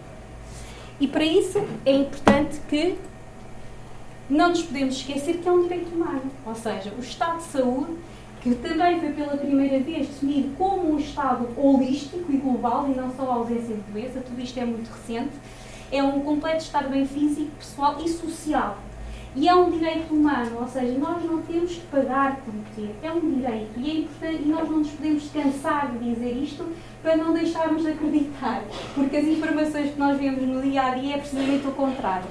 [1.00, 2.98] E para isso é importante que
[4.30, 7.94] não nos podemos esquecer que é um direito humano, ou seja, o estado de saúde,
[8.42, 13.14] que também foi pela primeira vez definido como um estado holístico e global e não
[13.16, 15.34] só a ausência de doença, tudo isto é muito recente,
[15.92, 18.78] é um completo estado bem físico, pessoal e social.
[19.36, 23.12] E é um direito humano, ou seja, nós não temos que pagar por ter, é
[23.12, 23.70] um direito.
[23.78, 26.66] E é importante, e nós não nos podemos cansar de dizer isto
[27.08, 28.62] para não deixarmos de acreditar,
[28.94, 32.28] porque as informações que nós vemos no dia a dia é precisamente o contrário.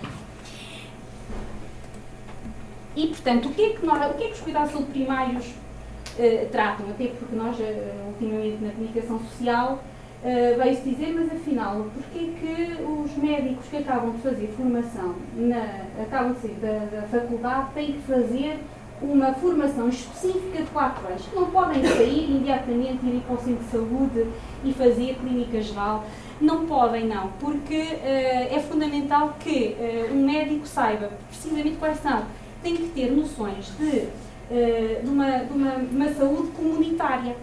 [2.95, 6.49] E, portanto, o que é que, nós, o que, é que os cuidados primários uh,
[6.53, 6.91] tratam?
[6.91, 7.63] Até porque nós, uh,
[8.09, 9.83] ultimamente, na comunicação social,
[10.23, 15.87] uh, veio-se dizer, mas afinal, porquê que os médicos que acabam de fazer formação, na,
[16.03, 18.61] acabam de ser da, da faculdade, têm que fazer
[19.01, 23.71] uma formação específica de 4 anos, não podem sair imediatamente, ir para o centro de
[23.71, 24.27] saúde
[24.65, 26.05] e fazer clínica geral.
[26.41, 32.25] Não podem, não, porque uh, é fundamental que uh, um médico saiba precisamente quais são
[32.63, 37.37] tem que ter noções de, uh, de, uma, de uma, uma, saúde comunitária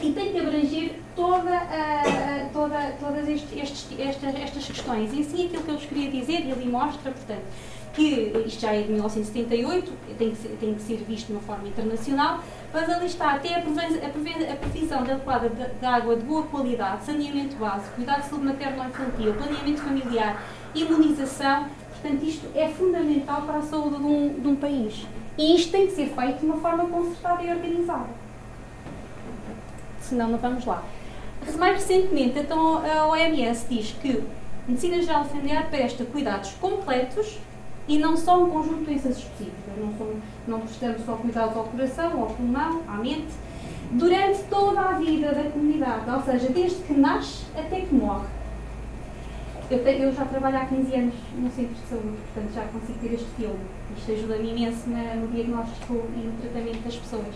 [0.00, 1.62] e tem que abranger toda,
[2.52, 5.10] toda, todas estes, estas, estas questões.
[5.14, 7.44] E assim aquilo que eu vos queria dizer, e ali mostra, portanto,
[7.96, 11.40] que isto já é de 1978, tem que, ser, tem que ser visto de uma
[11.40, 12.40] forma internacional,
[12.72, 17.96] mas ali está até a, previsão, adequada de, de, água de boa qualidade, saneamento básico,
[17.96, 20.42] cuidado de saúde materno-infantil, planeamento familiar,
[20.74, 21.66] imunização,
[22.00, 25.06] Portanto, isto é fundamental para a saúde de um, de um país.
[25.36, 28.08] E isto tem que ser feito de uma forma concertada e organizada.
[30.00, 30.84] Senão, não vamos lá.
[31.58, 34.22] Mais recentemente, então, a OMS diz que
[34.68, 37.38] Medicina Geral Familiar presta cuidados completos
[37.88, 39.76] e não só um conjunto de doenças específicas.
[39.78, 40.08] Não, são,
[40.46, 43.32] não prestamos só cuidados ao coração, ao pulmão, à mente,
[43.92, 48.26] durante toda a vida da comunidade, ou seja, desde que nasce até que morre.
[49.68, 53.14] Eu, eu, já trabalho há 15 anos no centro de saúde, portanto já consigo ter
[53.14, 53.58] este filme.
[53.96, 57.34] Isto ajuda-me imenso no diagnóstico e no tratamento das pessoas.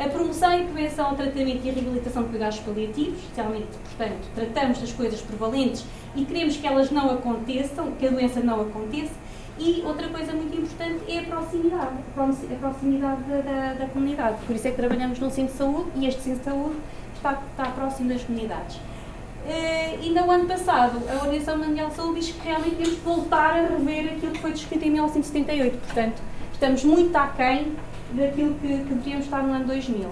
[0.00, 5.20] A promoção e prevenção, tratamento e reabilitação de cuidados paliativos, especialmente, portanto, tratamos das coisas
[5.20, 5.84] prevalentes
[6.16, 9.12] e queremos que elas não aconteçam, que a doença não aconteça.
[9.60, 14.38] E outra coisa muito importante é a proximidade, a proximidade da, da, da comunidade.
[14.46, 16.76] Por isso é que trabalhamos num centro de saúde e este centro de saúde
[17.14, 18.76] está, está próximo das comunidades.
[18.76, 23.00] Uh, ainda o ano passado, a Organização Mundial de Saúde diz que realmente temos que
[23.00, 25.78] voltar a rever aquilo que foi descrito em 1978.
[25.78, 26.22] Portanto,
[26.54, 27.76] estamos muito aquém
[28.12, 30.08] daquilo que, que deveríamos estar no ano 2000.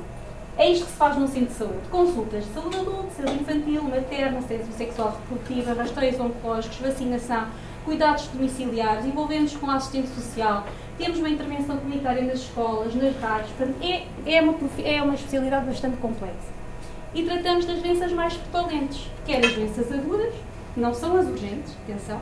[0.59, 1.89] É isto que se faz no centro de saúde.
[1.91, 7.47] Consultas de saúde adulta, saúde infantil, materna, saúde sexual reprodutiva, rastreios oncológicos, vacinação,
[7.89, 10.67] cuidados domiciliares, envolvemos com a assistente social,
[10.99, 15.97] temos uma intervenção comunitária nas escolas, nas rádios, é, é, uma, é uma especialidade bastante
[15.97, 16.53] complexa.
[17.15, 20.35] E tratamos das doenças mais prevalentes, quer as doenças agudas,
[20.77, 22.21] não são as urgentes, atenção,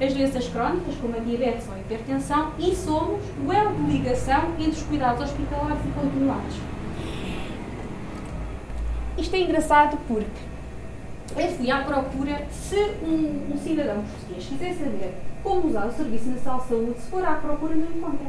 [0.00, 4.54] as doenças crónicas, como a diabetes ou a hipertensão, e somos o elo de ligação
[4.58, 6.56] entre os cuidados hospitalares e continuados.
[9.16, 10.55] Isto é engraçado porque
[11.34, 16.28] eu fui à procura, se um, um cidadão português quiser saber como usar o Serviço
[16.28, 18.26] Nacional de Saúde, se for à procura, não encontra.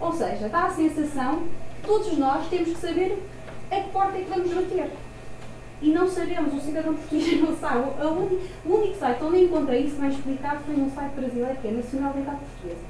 [0.00, 1.42] Ou seja, dá a sensação
[1.80, 3.22] que todos nós temos que saber
[3.70, 4.90] a que porta é que vamos bater.
[5.80, 7.78] E não sabemos, o cidadão português não sabe.
[7.78, 12.12] o único site onde encontrei isso bem explicado foi num site brasileiro, que é Nacional
[12.12, 12.86] Dental Portuguesa,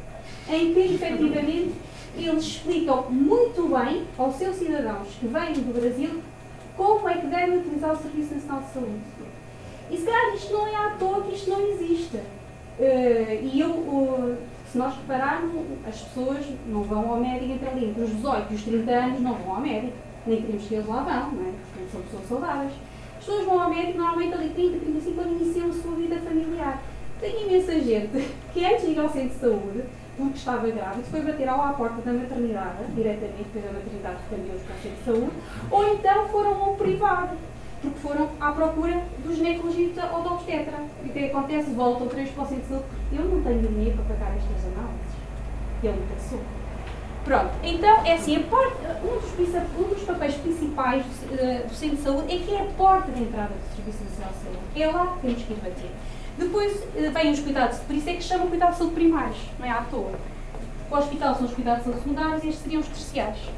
[0.50, 1.74] em que, efetivamente,
[2.16, 6.22] eles explicam muito bem aos seus cidadãos que vêm do Brasil
[6.76, 9.00] como é que devem utilizar o Serviço Nacional de Saúde.
[9.92, 12.16] E se calhar isto não é à toa que isto não existe.
[12.16, 14.36] Uh, e eu, uh,
[14.70, 18.54] se nós repararmos, as pessoas não vão ao médico entre ali, entre os 18 e
[18.54, 19.92] os 30 anos não vão ao médico,
[20.26, 21.52] nem queremos que eles lá vão, não é?
[21.52, 22.72] Porque são pessoas saudáveis.
[23.18, 26.82] As pessoas vão ao médico normalmente ali 30, 35 quando iniciam a sua vida familiar.
[27.20, 29.84] Tem imensa gente que antes de ir ao centro de saúde,
[30.16, 34.74] porque estava grávida, foi bater à porta da maternidade, diretamente, depois a maternidade recaminhou-os para
[34.74, 35.36] o centro de saúde,
[35.70, 37.36] ou então foram ao privado
[37.82, 40.78] porque foram à procura do ginecologista ou do obstetra.
[41.04, 41.70] E o que acontece?
[41.72, 42.84] Voltam 3% de saúde.
[43.12, 45.12] Eu não tenho dinheiro para pagar estas análises.
[45.82, 46.40] Ele me passou.
[47.24, 51.96] Pronto, então é assim, porta, um, dos, um, dos, papéis principais do, uh, do, centro
[51.96, 54.82] de saúde é que é a porta de entrada do Serviço Nacional de Saúde.
[54.82, 55.90] É lá que temos que ir bater.
[56.36, 59.66] Depois uh, vêm os cuidados, por isso é que chamam cuidados de saúde primários, não
[59.66, 60.18] é à toa.
[60.90, 63.50] O hospital são os cuidados de saúde secundários e estes seriam os terciários,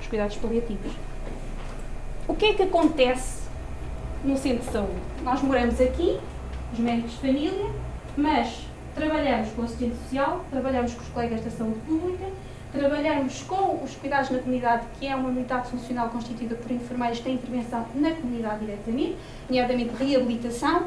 [0.00, 0.92] os cuidados paliativos.
[2.28, 3.42] O que é que acontece
[4.24, 4.92] no centro de saúde?
[5.24, 6.20] Nós moramos aqui,
[6.72, 7.70] os médicos de família,
[8.16, 12.26] mas trabalhamos com o assistente social, trabalhamos com os colegas da saúde pública,
[12.72, 17.24] trabalhamos com os cuidados na comunidade, que é uma unidade funcional constituída por enfermeiros que
[17.24, 19.16] têm intervenção na comunidade diretamente,
[19.48, 20.82] nomeadamente reabilitação.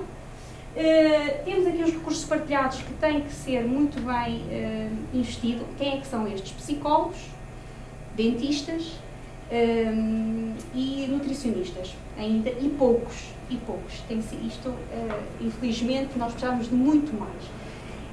[0.75, 5.65] Uh, temos aqui os recursos partilhados que têm que ser muito bem uh, investidos.
[5.77, 6.51] Quem é que são estes?
[6.53, 7.17] Psicólogos,
[8.15, 8.99] dentistas,
[9.51, 13.99] um, e nutricionistas ainda, e poucos, e poucos.
[14.07, 17.43] Tem isto, uh, infelizmente, nós precisamos de muito mais.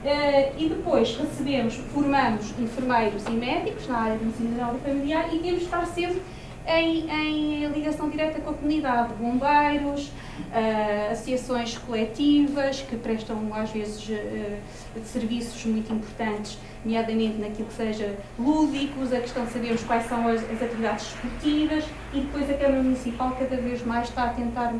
[0.02, 5.38] Uh, e depois recebemos, formamos enfermeiros e médicos na área de medicina geral familiar e
[5.38, 6.20] temos de estar sempre
[6.66, 10.10] em, em ligação direta com a comunidade, bombeiros,
[10.50, 14.58] uh, associações coletivas que prestam às vezes uh,
[15.04, 20.42] serviços muito importantes, nomeadamente naquilo que seja lúdicos, a questão de sabermos quais são as,
[20.50, 24.74] as atividades esportivas e depois a Câmara Municipal cada vez mais está a tentar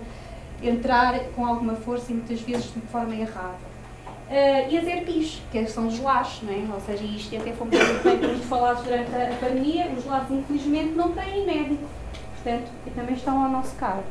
[0.63, 3.73] entrar com alguma força e muitas vezes de forma errada.
[4.33, 6.75] Uh, e as ERPIs, que são os lares, não é?
[6.75, 11.45] ou seja, isto até fomos muito falados durante a, pandemia, os lares infelizmente não têm
[11.45, 11.85] médico,
[12.35, 14.05] portanto, também estão ao nosso cargo.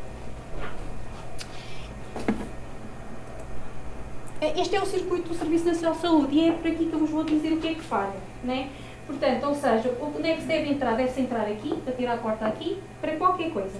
[4.41, 6.99] Este é o circuito do Serviço Nacional de Saúde e é por aqui que eu
[6.99, 8.19] vos vou dizer o que é que falha.
[8.43, 8.69] Né?
[9.05, 10.95] Portanto, ou seja, onde é que se deve entrar?
[10.95, 13.79] Deve-se entrar aqui, para tirar a porta aqui, para qualquer coisa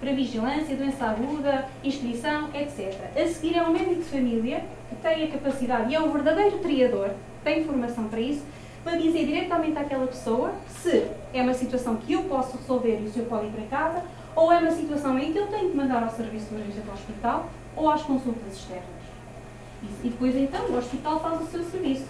[0.00, 2.94] para vigilância, doença aguda, inscrição, etc.
[3.14, 6.58] A seguir é um médico de família que tem a capacidade e é o verdadeiro
[6.58, 7.10] triador,
[7.44, 8.42] tem informação para isso,
[8.82, 13.12] para dizer diretamente àquela pessoa se é uma situação que eu posso resolver e o
[13.12, 14.02] senhor pode ir para casa,
[14.34, 16.92] ou é uma situação em que eu tenho que mandar ao serviço de urgência do
[16.92, 18.99] hospital ou às consultas externas.
[19.82, 22.06] E depois então o hospital faz o seu serviço.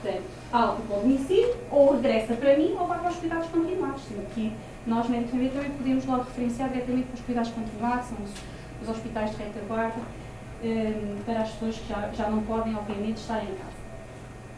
[0.00, 0.22] Portanto,
[0.52, 4.34] algo para o domicílio, ou regressa para mim, ou vai para os cuidados continuados, sendo
[4.34, 4.52] que
[4.86, 8.32] nós, NTV, também podemos logo referenciar diretamente para os cuidados continuados, são os,
[8.82, 10.00] os hospitais de retaguarda,
[10.62, 13.78] um, para as pessoas que já, já não podem, obviamente, estar em casa.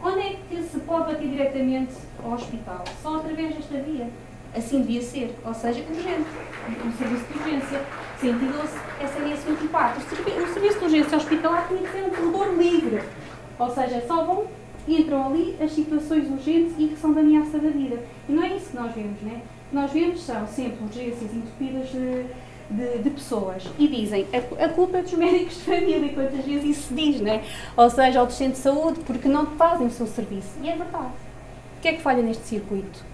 [0.03, 2.83] Onde é que se pode bater diretamente ao hospital?
[3.01, 4.09] Só através desta via.
[4.55, 6.27] Assim devia ser, ou seja, urgente.
[6.85, 7.81] Um serviço de urgência.
[8.19, 8.67] 112,
[8.99, 10.01] SMS 24.
[10.01, 13.01] O serviço de urgência hospitalar tinha que ser um corredor livre.
[13.57, 14.47] Ou seja, só vão
[14.87, 18.03] entram ali as situações urgentes e que são de ameaça da vida.
[18.27, 19.41] E não é isso que nós vemos, né?
[19.71, 22.25] nós vemos são sempre urgências entupidas de,
[22.69, 26.77] de, de, pessoas e dizem a, a, culpa é dos médicos de família, quantas vezes
[26.77, 27.43] isso diz, né?
[27.77, 30.49] ou seja, ao docente de saúde, porque não fazem o seu serviço.
[30.61, 31.13] E é verdade.
[31.77, 33.10] O que é que falha neste circuito?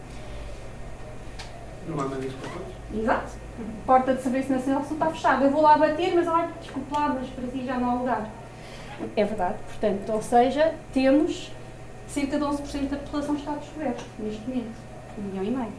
[1.88, 3.02] Não há para todos?
[3.02, 3.32] Exato.
[3.60, 5.45] A porta de Serviço Nacional de está fechada.
[5.45, 8.30] Eu vou lá bater, mas olha, desculpe lá, mas para si já não há lugar.
[9.15, 9.56] É verdade.
[9.67, 11.52] Portanto, ou seja, temos
[12.08, 14.76] cerca de 11% da população está descoberta neste momento.
[15.17, 15.73] Um milhão e meio.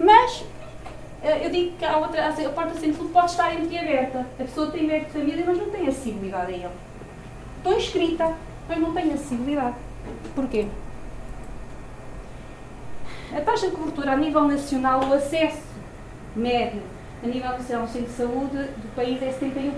[0.00, 0.44] Mas
[1.22, 4.20] eh, eu digo que a, outra, a porta sem fundo pode estar entreaberta.
[4.38, 6.74] A pessoa tem médico de família, mas não tem acessibilidade a ele.
[7.58, 8.34] Estou inscrita,
[8.68, 9.76] mas não tenho acessibilidade.
[10.34, 10.66] Porquê?
[13.34, 15.64] A taxa de cobertura a nível nacional, o acesso
[16.36, 16.82] médio
[17.20, 19.72] a nível nacional ao centro de saúde do país é 71%,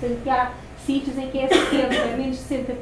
[0.00, 0.52] sendo que há
[0.86, 2.74] sítios em que é 60%, é menos de 60%.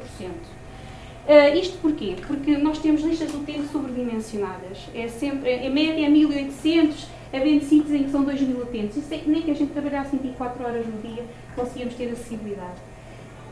[1.25, 2.15] Uh, isto porquê?
[2.25, 4.87] Porque nós temos listas do tempo sobredimensionadas.
[4.95, 8.97] É sempre, em média, 1800, havendo sítios em que são 2000 utentes.
[8.97, 12.79] Isso é, nem que a gente trabalhasse 24 horas no dia, conseguíamos ter acessibilidade.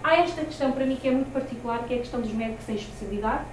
[0.01, 2.65] Há esta questão, para mim, que é muito particular, que é a questão dos médicos
[2.65, 3.43] sem especialidade,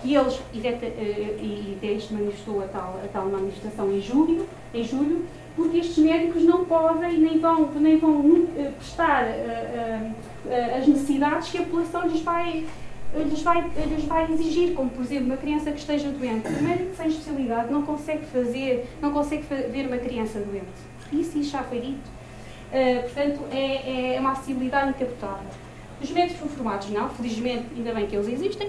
[0.00, 4.84] que eles, e, e até isto manifestou a tal, a tal manifestação em julho, em
[4.84, 5.24] julho,
[5.56, 10.10] porque estes médicos não podem nem vão, nem vão uh, prestar uh,
[10.46, 12.66] uh, as necessidades que a população lhes vai,
[13.14, 16.48] lhes, vai, lhes vai exigir, como por exemplo uma criança que esteja doente.
[16.48, 20.66] O médico sem especialidade não consegue fazer, não consegue ver uma criança doente.
[21.12, 22.10] Isso, isso já foi dito.
[23.02, 25.46] portanto, é, é uma acessibilidade incapotável.
[26.02, 28.68] Os médicos formados não, felizmente, ainda bem que eles existem.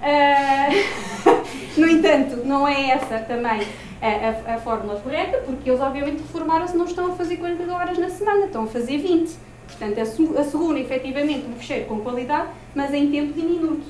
[1.76, 3.60] no entanto, não é essa também
[4.00, 7.98] a, a, a fórmula correta, porque eles obviamente reformaram-se não estão a fazer 40 horas
[7.98, 9.36] na semana, estão a fazer 20.
[9.66, 10.00] Portanto,
[10.38, 13.86] asseguram efetivamente um fecheiro com qualidade, mas em tempo diminuto.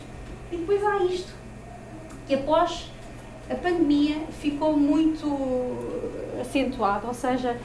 [0.51, 1.33] E depois há isto,
[2.27, 2.91] que após
[3.51, 5.27] a pandemia ficou muito
[6.41, 7.57] acentuado, ou seja,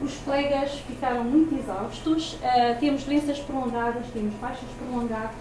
[0.00, 5.34] os colegas ficaram muito exaustos, uh, temos doenças prolongadas, temos baixas prolongadas,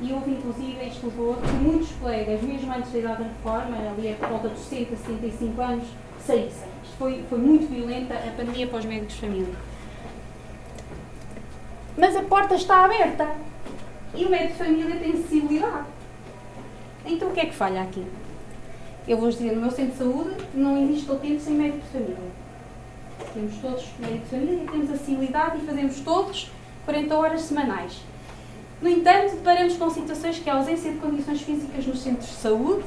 [0.00, 4.14] e houve inclusive, isto levou que muitos colegas, mesmo antes da idade da reforma, ali
[4.18, 5.84] por volta dos 60, 65 anos,
[6.26, 6.68] saíssem.
[6.82, 9.54] Isto foi, foi muito violenta a pandemia para os médicos de família.
[11.96, 13.30] Mas a porta está aberta
[14.14, 15.86] e o médico de família tem acessibilidade.
[17.06, 18.04] Então o que é que falha aqui?
[19.06, 22.44] Eu vou dizer, no meu centro de saúde não existe utente sem médico de família.
[23.32, 26.50] Temos todos médico de família, temos acessibilidade e fazemos todos
[26.84, 28.02] 40 horas semanais.
[28.84, 32.84] No entanto, deparamos com situações que a ausência de condições físicas nos centros de saúde,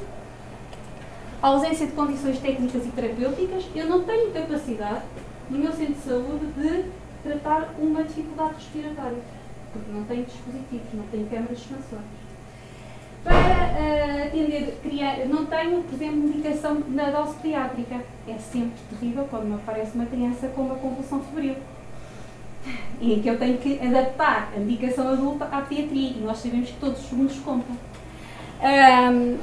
[1.42, 5.02] a ausência de condições técnicas e terapêuticas, eu não tenho capacidade
[5.50, 6.84] no meu centro de saúde de
[7.24, 9.18] tratar uma dificuldade respiratória,
[9.72, 12.06] porque não tenho dispositivos, não tenho câmaras expansórias.
[13.24, 17.96] Para uh, atender crianças, não tenho, por exemplo, medicação na dose pediátrica.
[18.28, 21.56] É sempre terrível quando me aparece uma criança com uma convulsão febril
[23.00, 26.76] em que eu tenho que adaptar a medicação adulta à pediatria e nós sabemos que
[26.78, 27.76] todos os segundos contam.
[28.60, 29.38] Um,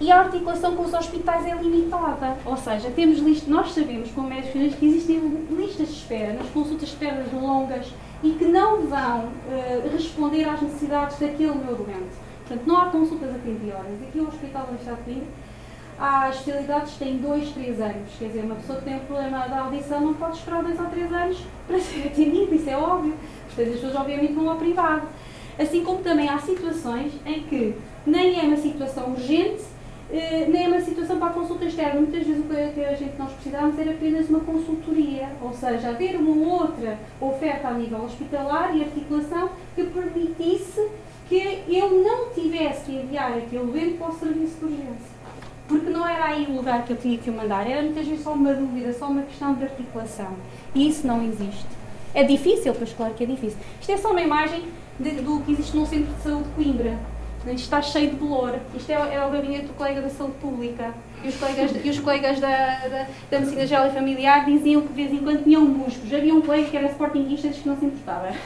[0.00, 4.28] e a articulação com os hospitais é limitada, ou seja, temos list, nós sabemos como
[4.28, 7.86] médicos que existem listas de espera nas consultas de espera longas
[8.22, 12.16] e que não vão uh, responder às necessidades daquele meu doente.
[12.46, 14.02] Portanto, não há consultas a 30 horas.
[14.08, 15.28] Aqui o Hospital da Estado de Coimbra
[15.98, 18.10] há especialidades que têm 2, 3 anos.
[18.18, 20.86] Quer dizer, uma pessoa que tem um problema da audição não pode esperar 2 ou
[20.86, 23.14] 3 anos para ser atendida, isso é óbvio.
[23.46, 25.06] Portanto, as pessoas obviamente vão ao privado.
[25.58, 29.62] Assim como também há situações em que nem é uma situação urgente,
[30.10, 32.00] eh, nem é uma situação para a consulta externa.
[32.00, 36.16] Muitas vezes o que a gente nós precisávamos era apenas uma consultoria, ou seja, haver
[36.16, 40.88] uma outra oferta a nível hospitalar e articulação que permitisse
[41.28, 45.13] que eu não tivesse que enviar aquele doente para o serviço de urgência
[45.74, 48.22] porque não era aí o lugar que eu tinha que o mandar, era muitas vezes
[48.22, 50.36] só uma dúvida, só uma questão de articulação.
[50.74, 51.66] E isso não existe.
[52.14, 53.58] É difícil, pois claro que é difícil.
[53.80, 54.64] Isto é só uma imagem
[55.00, 56.96] de, do que existe no Centro de Saúde de Coimbra.
[57.46, 58.58] Isto está cheio de bolor.
[58.74, 60.94] Isto é, é o gabinete do colega da saúde pública.
[61.22, 64.88] E os colegas, e os colegas da, da, da medicina geral e familiar diziam que
[64.88, 66.12] de vez em quando tinham buscos.
[66.12, 68.28] Havia um colega que era sportinguista que não se importava.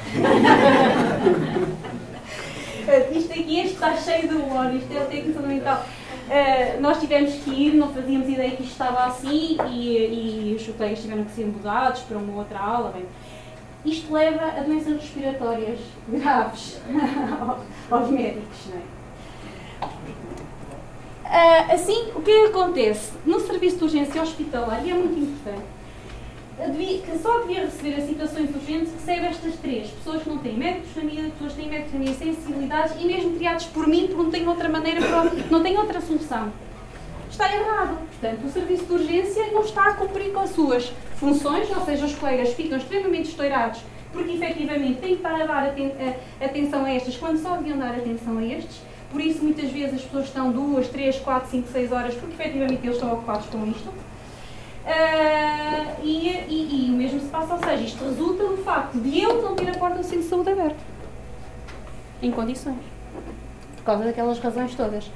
[3.13, 4.75] isto aqui este está cheio de bolor.
[4.75, 5.87] Isto é o técnico fundamental.
[6.29, 10.67] Uh, nós tivemos que ir, não fazíamos ideia que isto estava assim e, e os
[10.77, 12.93] colegas tiveram que ser mudados para uma outra aula.
[12.93, 13.07] Bem,
[13.85, 16.81] isto leva a doenças respiratórias graves
[17.91, 18.59] aos médicos.
[18.67, 18.99] Não é?
[21.29, 23.13] Uh, assim, o é que acontece?
[23.25, 25.67] No serviço de urgência hospitalar, e é muito importante,
[26.59, 29.89] que só devia receber as situações urgentes, recebe estas três.
[29.91, 33.07] Pessoas que não têm médicos de família, pessoas que têm médicos de família sensibilidades e
[33.07, 35.01] mesmo criados por mim, porque não têm outra maneira,
[35.51, 36.53] não têm outra solução.
[37.31, 37.99] Está errado.
[38.09, 42.05] Portanto, o serviço de urgência não está a cumprir com as suas funções, ou seja,
[42.05, 43.81] os colegas ficam extremamente estourados
[44.13, 45.75] porque efetivamente têm que estar a dar
[46.41, 48.81] atenção a estas quando só deviam dar atenção a estes.
[49.11, 52.81] Por isso, muitas vezes as pessoas estão duas, três, quatro, cinco, seis horas porque efetivamente
[52.83, 54.08] eles estão ocupados com isto.
[54.89, 59.21] Uh, e, e, e, o mesmo se passa, ou seja, isto resulta do facto de
[59.21, 60.79] eu não ter a porta do centro de saúde aberta.
[62.23, 62.79] Em condições.
[63.77, 65.11] Por causa daquelas razões todas.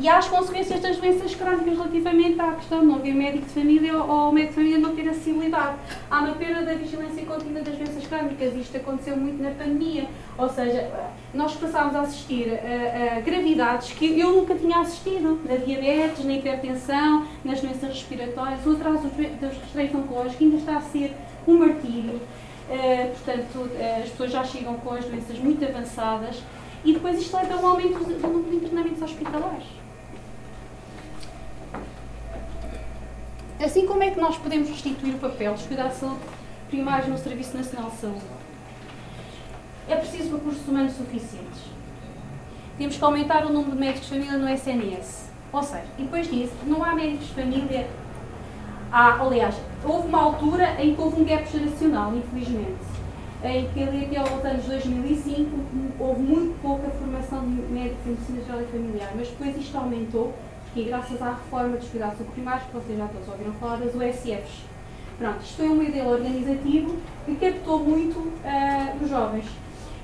[0.00, 3.50] E há as consequências das doenças crónicas relativamente à questão de não haver médico de
[3.50, 5.76] família ou o médico de família não ter acessibilidade.
[6.10, 8.54] Há uma perda da vigilância contínua das doenças crónicas.
[8.54, 10.08] Isto aconteceu muito na pandemia.
[10.38, 10.90] Ou seja,
[11.34, 15.38] nós passámos a assistir a, a gravidades que eu nunca tinha assistido.
[15.44, 18.64] Na diabetes, na hipertensão, nas doenças respiratórias.
[18.64, 21.14] O atraso dos rastreios oncológicos ainda está a ser
[21.46, 22.14] um martírio.
[22.70, 26.42] Uh, portanto, uh, as pessoas já chegam com as doenças muito avançadas
[26.86, 29.79] e depois isto leva a um aumento do número de internamentos hospitalares.
[33.62, 36.20] Assim como é que nós podemos restituir o papel dos cuidados de saúde
[36.70, 38.22] primários no Serviço Nacional de Saúde?
[39.86, 41.64] É preciso recursos humanos suficientes.
[42.78, 45.30] Temos que aumentar o número de médicos de família no SNS.
[45.52, 47.86] Ou seja, e depois disso, não há médicos de família.
[48.90, 49.54] Há, aliás,
[49.84, 52.80] houve uma altura em que houve um gap geracional, infelizmente,
[53.44, 55.50] em que ali até aos anos 2005
[55.98, 60.32] houve muito pouca formação de médicos em medicina geral e familiar, mas depois isto aumentou
[60.72, 64.70] que graças à reforma dos cuidados primários, que vocês já todos ouviram falar, das USFs.
[65.18, 66.96] Pronto, isto foi um modelo organizativo
[67.26, 69.44] que captou muito uh, os jovens.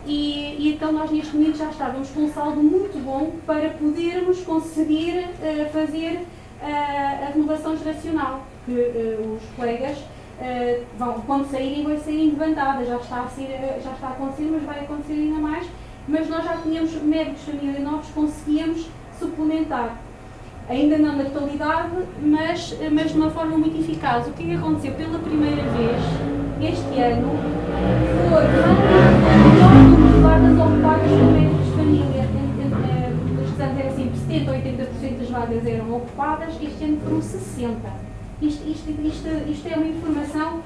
[0.05, 4.41] E, e, então nós neste momento já estávamos com um saldo muito bom para podermos
[4.43, 6.21] conseguir uh, fazer
[6.61, 9.97] uh, a renovação geracional, que os colegas
[10.99, 14.49] vão, quando saírem, vão saírem de bandada, já está, a ser, já está a acontecer,
[14.53, 15.67] mas vai acontecer ainda mais.
[16.07, 18.87] Mas nós já tínhamos médicos família novos, conseguíamos
[19.19, 19.97] suplementar
[20.69, 24.27] ainda não na totalidade, mas, mas de uma forma muito eficaz.
[24.27, 26.03] O que é aconteceu pela primeira vez
[26.61, 27.39] este ano
[28.31, 32.27] foi o número de vagas ocupadas por médicos de família.
[33.59, 38.07] Antes era sempre 70% ou 80% das vagas eram ocupadas, este ano foram 60%.
[38.43, 40.61] Isto, isto, isto, isto, é uma informação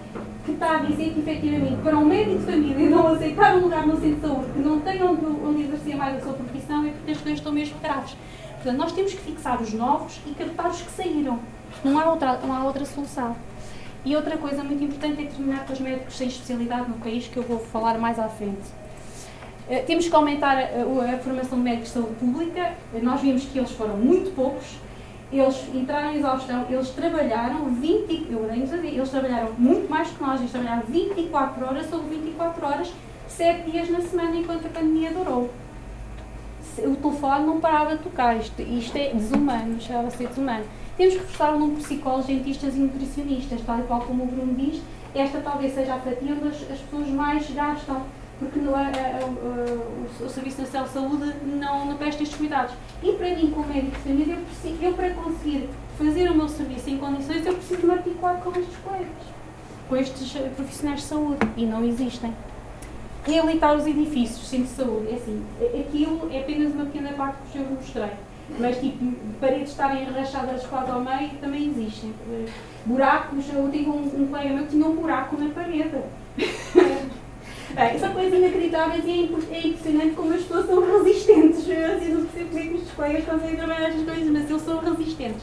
[0.45, 3.87] que está a dizer que, efetivamente, para um médico de família não aceitar um lugar
[3.87, 6.91] no centro de saúde, que não tem onde, onde exercer mais a sua profissão, é
[6.91, 8.17] porque as coisas estão mesmo graves.
[8.63, 11.39] Portanto, nós temos que fixar os novos e captar os que saíram.
[11.83, 13.35] Não há outra, não há outra solução.
[14.05, 17.39] E outra coisa muito importante é terminar com os médicos sem especialidade no país, que
[17.39, 18.69] eu vou falar mais à frente.
[19.67, 22.75] Uh, temos que aumentar a, a, formação de médicos de saúde pública.
[23.03, 24.77] Nós vimos que eles foram muito poucos.
[25.33, 30.51] Eles entraram em exaustão, eles trabalharam 20, eu eles trabalharam muito mais que nós, eles
[30.51, 32.93] trabalharam 24 horas sobre 24 horas,
[33.29, 35.49] 7 dias na semana enquanto a pandemia durou
[36.79, 38.37] o telefone não parava de tocar.
[38.37, 40.65] Isto, isto é desumano, chegava a ser desumano.
[40.97, 44.83] Temos que reforçar de psicólogos, dentistas e nutricionistas, tal e qual como o Bruno diz.
[45.15, 48.03] Esta talvez seja a fatia onde as, as pessoas mais gastam,
[48.39, 52.39] porque no, a, a, a, o, o, Serviço Nacional de Saúde não, não presta estes
[52.39, 52.75] cuidados.
[53.03, 55.69] E para mim, como médico de família, eu, eu para conseguir
[55.99, 59.09] fazer o meu serviço em condições, eu preciso me articular com estes colegas,
[59.89, 62.33] com estes profissionais de saúde, e não existem
[63.25, 65.45] reabilitar os edifícios, centros de saúde, é assim,
[65.81, 68.11] aquilo é apenas uma pequena parte que eu mostrei.
[68.59, 69.05] Mas, tipo,
[69.41, 72.13] paredes estarem rachadas quase ao meio também existem.
[72.85, 75.99] Buracos, eu tive um, um colega meu que tinha um buraco na parede.
[77.73, 81.69] Bem, são coisas inacreditáveis e é, é impressionante como as pessoas são resistentes.
[81.69, 84.63] Eu assim, não percebo como é que os colegas conseguem trabalhar estas coisas, mas eles
[84.63, 85.43] são resistentes.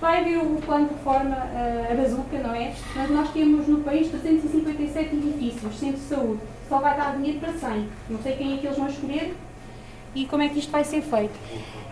[0.00, 2.72] Vai ver o plano de reforma, uh, a bazuca, não é?
[2.94, 7.52] Mas nós temos no país 357 edifícios, centros de saúde só vai dar dinheiro para
[7.52, 7.88] 100.
[8.10, 9.34] Não sei quem é que eles vão escolher
[10.14, 11.34] e como é que isto vai ser feito.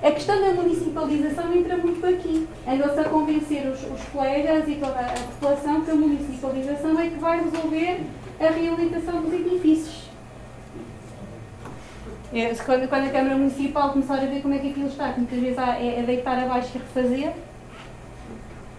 [0.02, 2.48] A questão da municipalização entra muito aqui.
[2.66, 7.18] Andou-se a convencer os, os colegas e toda a população que a municipalização é que
[7.18, 8.00] vai resolver
[8.40, 10.04] a reabilitação dos edifícios.
[12.32, 15.20] É, quando, quando, a Câmara Municipal começar a ver como é que aquilo está, que
[15.20, 17.32] muitas vezes é, é deitar abaixo e refazer,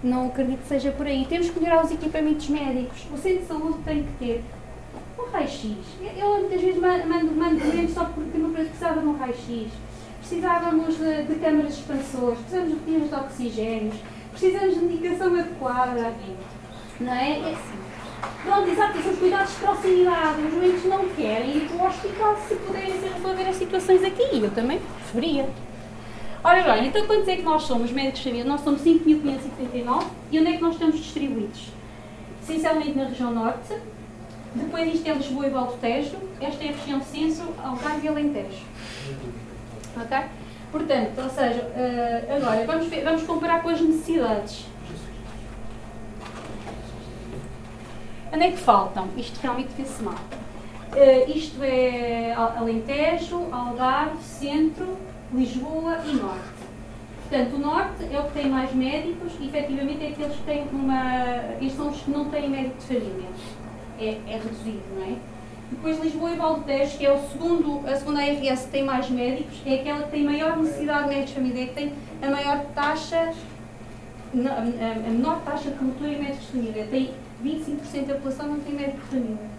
[0.03, 1.25] não acredito que seja por aí.
[1.25, 3.05] Temos que melhorar os equipamentos médicos.
[3.13, 4.43] O centro de saúde tem que ter
[5.17, 5.71] um raio-x.
[6.17, 9.71] Eu muitas vezes mando, mando doentes só porque não precisava de um raio-x.
[10.19, 13.93] Precisávamos de, de câmaras expansoras, precisamos de tiras de oxigênio,
[14.31, 16.13] precisamos de medicação adequada.
[16.99, 17.39] Não é?
[17.39, 17.85] É assim.
[18.43, 20.41] Pronto, exato, são os cuidados de proximidade.
[20.41, 24.39] Os doentes não querem ir para o hospital se puderem resolver as situações aqui.
[24.41, 25.47] Eu também preferia.
[26.43, 28.45] Ora bem, então quantos é que nós somos médicos de família?
[28.45, 31.69] Nós somos 5.579 e onde é que nós estamos distribuídos?
[32.43, 33.73] Essencialmente na região norte,
[34.55, 36.17] depois isto é Lisboa e Valdo Tejo.
[36.39, 38.63] Esta é a região Centro, Algarve e Alentejo.
[39.97, 40.17] Ok?
[40.71, 44.65] Portanto, ou seja, uh, agora vamos, ver, vamos comparar com as necessidades.
[48.33, 49.07] Onde é que faltam?
[49.15, 50.15] Isto realmente fez-se mal.
[50.15, 54.97] Uh, isto é Alentejo, Algarve, Centro,
[55.33, 56.55] Lisboa e Norte.
[57.29, 60.67] Portanto, o Norte é o que tem mais médicos e, efetivamente, é aqueles que têm
[60.71, 61.55] uma.
[61.59, 63.29] Estes são os que não têm médico de família
[63.99, 65.15] é, é reduzido, não é?
[65.69, 69.61] Depois Lisboa e Valdez, que é o segundo, a segunda ARS que tem mais médicos,
[69.65, 73.33] é aquela que tem maior necessidade de médicos de família, que tem a maior taxa,
[74.33, 76.87] a menor taxa de cobertura em médicos de família.
[76.91, 77.11] Tem
[77.43, 79.55] 25% da população não tem médico de família.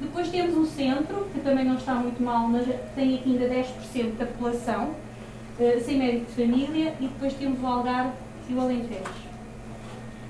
[0.00, 4.16] Depois temos o centro, que também não está muito mal, mas tem aqui ainda 10%
[4.16, 4.90] da população
[5.58, 6.94] uh, sem médico de família.
[7.00, 8.12] E depois temos o Algarve
[8.48, 9.30] e o Alentejo.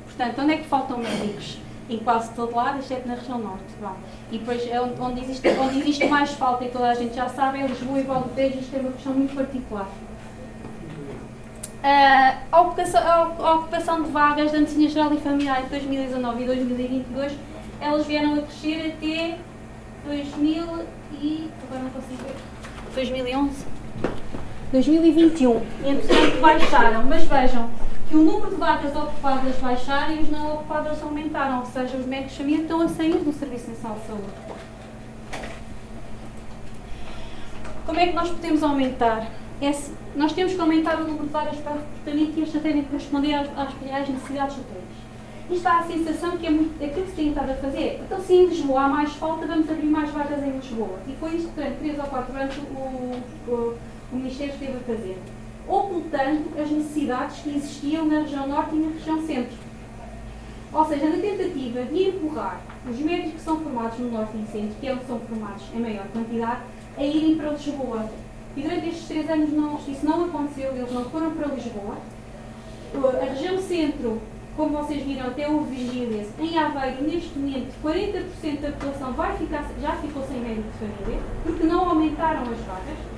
[0.07, 1.59] Portanto, onde é que faltam médicos?
[1.91, 3.64] Em quase todo lado, exceto na região norte.
[3.80, 3.97] Bom,
[4.30, 7.28] e depois é onde, onde, existe, onde existe mais falta, e toda a gente já
[7.28, 9.88] sabe, é Lisboa e Valdepejo, isto é uma questão muito particular.
[11.82, 16.47] Uh, a, ocupação, a, ocupação, de vagas da medicina geral e familiar de 2019 e
[16.47, 17.32] 2022,
[17.80, 19.38] elas vieram a crescer até
[20.05, 20.62] 2000
[21.20, 21.51] e...
[21.64, 22.36] agora não consigo ver.
[22.95, 23.66] 2011?
[24.72, 25.62] 2021.
[25.84, 27.05] Entretanto, baixaram.
[27.05, 27.70] Mas vejam
[28.11, 31.61] que o número de vagas ocupadas baixaram e os não ocupadas aumentaram.
[31.61, 34.24] Ou seja, os médicos família estão a sair do Serviço Nacional de Saúde.
[37.86, 39.30] Como é que nós podemos aumentar?
[39.62, 39.72] É,
[40.16, 43.34] nós temos que aumentar o número de vagas para recrutamento e esta terem que responder
[43.34, 44.90] às, às reais necessidades hotéis.
[45.48, 48.00] Isto dá a sensação que é muito, aquilo que se tem estado a fazer.
[48.04, 50.98] Então, se em Lisboa há mais falta, vamos abrir mais vagas em Lisboa.
[51.06, 53.78] E foi isto durante 3 ou 4 anos o, o,
[54.12, 55.16] o Ministério esteve a fazer.
[55.70, 59.56] Ocultando as necessidades que existiam na região norte e na região centro.
[60.72, 64.74] Ou seja, na tentativa de empurrar os médicos que são formados no norte e centro,
[64.80, 66.62] que eles são formados em maior quantidade,
[66.96, 68.10] a irem para Lisboa.
[68.56, 71.96] E durante estes três anos não, isso não aconteceu, eles não foram para Lisboa.
[73.22, 74.20] A região centro
[74.60, 76.28] como vocês viram, até houve vigílias.
[76.38, 81.22] Em Aveiro, neste momento, 40% da população vai ficar, já ficou sem médico de família,
[81.42, 83.09] porque não aumentaram as vagas.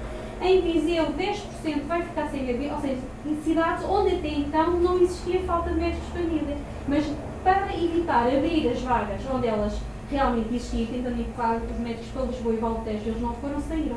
[0.43, 5.01] Em Viseu, 10% vai ficar sem médico, ou seja, em cidades onde até então não
[5.01, 6.57] existia falta de médicos de família.
[6.89, 7.05] Mas
[7.45, 9.79] para evitar abrir as vagas onde elas
[10.11, 13.97] realmente existiam, tentando empurrar os médicos para Lisboa e Valdetejo, eles não foram, saíram.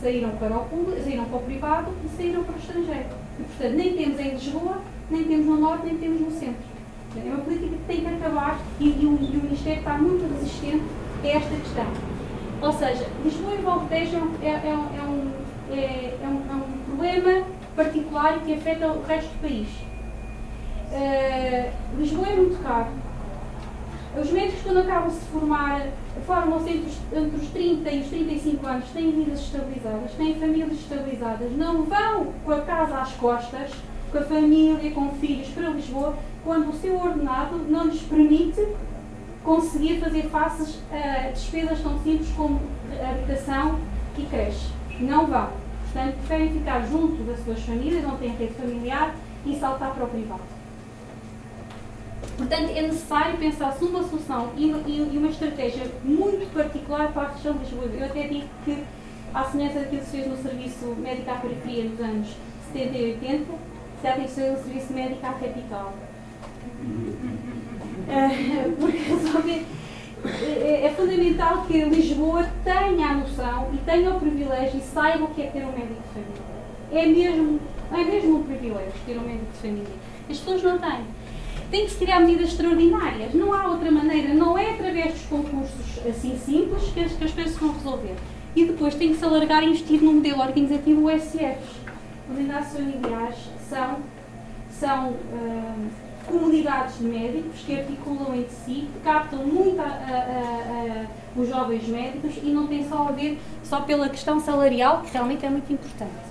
[0.00, 3.08] Saíram para o público, saíram para o privado e saíram para o estrangeiro.
[3.38, 6.76] E, portanto, nem temos em Lisboa nem temos no Norte, nem temos no Centro.
[7.16, 10.30] É uma política que tem que acabar e, e, o, e o Ministério está muito
[10.34, 10.84] resistente
[11.22, 11.86] a esta questão.
[12.60, 15.05] Ou seja, Lisboa e Valdetejo é, é, é,
[15.70, 19.68] é, é, um, é um problema particular que afeta o resto do país.
[20.92, 22.88] Uh, Lisboa é muito caro.
[24.18, 25.88] Os médicos, quando acabam de se formar,
[26.26, 31.52] formam-se entre, entre, os 30 e os 35 anos, têm vidas estabilizadas, têm famílias estabilizadas,
[31.52, 33.72] não vão com a casa às costas,
[34.10, 38.66] com a família, com filhos para Lisboa, quando o seu ordenado não lhes permite
[39.44, 42.60] conseguir fazer face a despesas tão simples como
[43.06, 43.78] habitação
[44.16, 44.75] e creche.
[45.00, 45.50] Não vão.
[45.92, 49.14] Portanto, preferem ficar junto das suas famílias, não têm rede familiar
[49.46, 50.42] e saltar para o privado.
[52.36, 57.32] Portanto, é necessário pensar-se uma solução e, e, e, uma estratégia muito particular para a
[57.32, 57.86] região de Lisboa.
[57.86, 58.84] Eu até digo que,
[59.32, 62.28] à semelhança daquilo que se fez no Serviço Médico à Periferia nos anos
[62.72, 63.44] 70 e 80,
[64.00, 65.94] se tem que ser um serviço médico à capital.
[68.08, 69.64] Eh, porque
[70.28, 75.28] é, é fundamental que Lisboa tenha a noção e tenha o privilégio e saiba o
[75.28, 76.46] que é ter um médico de família.
[76.92, 77.60] É mesmo,
[77.92, 79.94] é mesmo um privilégio ter um médico de família.
[80.28, 81.04] As pessoas não têm.
[81.70, 83.34] Tem que se criar medidas extraordinárias.
[83.34, 84.32] Não há outra maneira.
[84.34, 88.14] Não é através dos concursos assim simples que as, que as coisas vão resolver.
[88.54, 91.76] E depois tem que se alargar e investir no modelo organizativo USFs.
[92.28, 93.36] Unidades familiares
[93.68, 93.98] são,
[94.70, 101.48] são uh, comunidades de médicos que articulam entre si, captam muito a, a, a, os
[101.48, 105.50] jovens médicos e não tem só a ver só pela questão salarial, que realmente é
[105.50, 106.26] muito importante.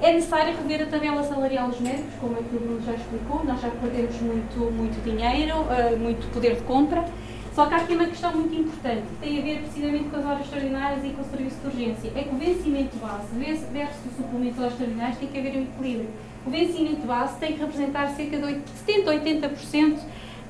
[0.00, 3.60] É necessário rever a tabela salarial dos médicos, como aqui o Bruno já explicou, nós
[3.60, 7.04] já perdemos muito, muito dinheiro, uh, muito poder de compra,
[7.52, 10.24] só que há aqui uma questão muito importante, que tem a ver precisamente com as
[10.24, 12.12] horas extraordinárias e com o serviço de urgência.
[12.14, 15.62] É que o vencimento base versus o suplemento de horas extraordinárias tem que haver um
[15.62, 16.10] equilíbrio.
[16.46, 19.98] O vencimento base tem que representar cerca de 70 a 80%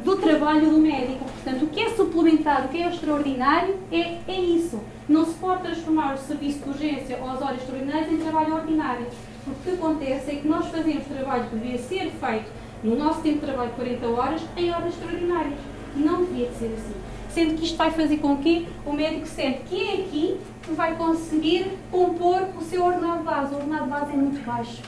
[0.05, 1.25] do trabalho do médico.
[1.25, 4.81] Portanto, o que é suplementado, o que é extraordinário, é, é isso.
[5.09, 9.07] Não se pode transformar o serviço de urgência ou as horas extraordinárias em trabalho ordinário.
[9.45, 12.51] Porque o que acontece é que nós fazemos trabalho que devia ser feito
[12.85, 15.59] no nosso tempo de trabalho de 40 horas em horas extraordinárias.
[15.97, 16.95] Não devia de ser assim.
[17.31, 20.97] Sendo que isto vai fazer com que o médico sente que é aqui que vai
[20.97, 23.55] conseguir compor o seu ordenado base.
[23.55, 24.83] O ordenado base é muito baixo.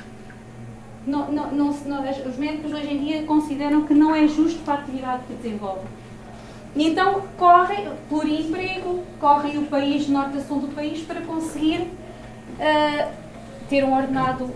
[1.07, 4.79] Não, não, não, os médicos hoje em dia consideram que não é justo para a
[4.79, 5.87] atividade que desenvolvem.
[6.77, 13.13] Então correm por emprego, correm o país, norte a sul do país, para conseguir uh,
[13.69, 14.51] ter um ordenado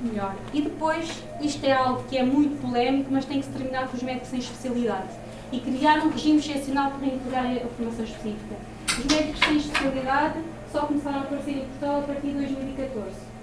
[0.00, 0.34] melhor.
[0.52, 3.96] E depois, isto é algo que é muito polémico, mas tem que se terminar com
[3.96, 5.08] os médicos sem especialidade
[5.52, 8.56] e criar um regime excepcional para integrar a formação específica.
[8.88, 10.40] Os médicos sem especialidade
[10.70, 13.33] só começaram a aparecer em Portugal a partir de 2014.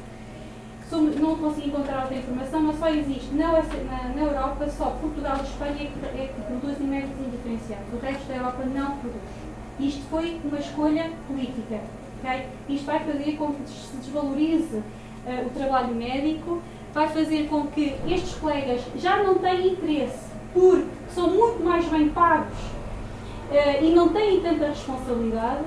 [0.99, 5.43] Não consigo encontrar outra informação, mas só existe na, na, na Europa, só Portugal e
[5.43, 7.93] Espanha é que, é produzem médicos indiferenciados.
[7.93, 9.21] O resto da Europa não produz.
[9.79, 11.79] Isto foi uma escolha política.
[12.19, 12.45] Okay?
[12.69, 16.61] Isto vai fazer com que se desvalorize uh, o trabalho médico,
[16.93, 22.09] vai fazer com que estes colegas já não tenham interesse, porque são muito mais bem
[22.09, 25.63] pagos uh, e não têm tanta responsabilidade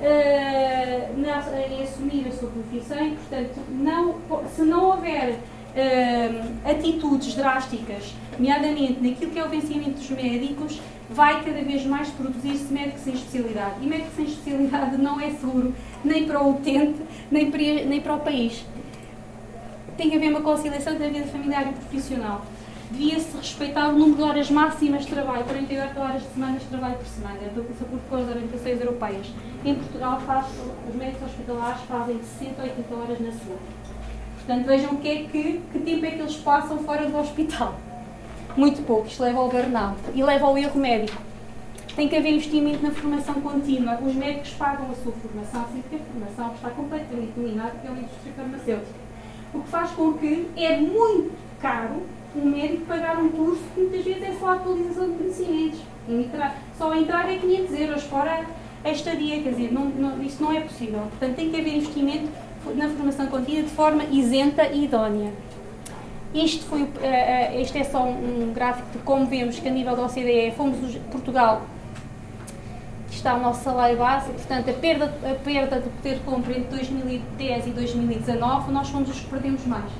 [0.00, 4.16] uh, na, em assumir a sua profissão e, portanto, não,
[4.54, 10.80] se não houver uh, atitudes drásticas, nomeadamente naquilo que é o vencimento dos médicos,
[11.10, 13.74] vai cada vez mais produzir-se médicos sem especialidade.
[13.82, 15.74] E médicos sem especialidade não é seguro
[16.04, 18.64] nem para o utente, nem para, nem para o país.
[19.96, 22.46] Tem que haver uma conciliação entre a vida familiar e profissional
[22.90, 26.96] devia-se respeitar o número de horas máximas de trabalho, 48 horas de semana de trabalho
[26.96, 29.26] por semana, de acordo com as orientações europeias.
[29.64, 30.46] Em Portugal, faz,
[30.88, 33.60] os médicos hospitalares fazem 60 ou 80 horas na semana.
[34.36, 37.78] Portanto, vejam que, é que, que tempo é que eles passam fora do hospital.
[38.56, 39.06] Muito pouco.
[39.06, 41.22] Isto leva ao burnout e leva ao erro médico.
[41.94, 43.98] Tem que haver investimento na formação contínua.
[44.02, 48.32] Os médicos pagam a sua formação, assim que a formação está completamente dominada pela indústria
[48.34, 49.10] farmacêutica.
[49.52, 52.02] O que faz com que é muito caro
[52.36, 55.80] um médico pagar um curso que muitas vezes é só a atualização de conhecimentos.
[56.76, 58.46] Só entrar é 500 euros, fora
[58.84, 61.00] a estadia, quer dizer, não, não, isso não é possível.
[61.00, 62.28] Portanto, tem que haver investimento
[62.74, 65.32] na formação contínua de forma isenta e idónea.
[66.32, 70.04] Isto foi, uh, este é só um gráfico de como vemos que a nível da
[70.04, 70.78] OCDE fomos
[71.10, 71.62] Portugal,
[73.08, 76.56] que está o nosso salário base, portanto a perda, a perda de poder de compra
[76.56, 79.90] entre 2010 e 2019, nós fomos os que perdemos mais.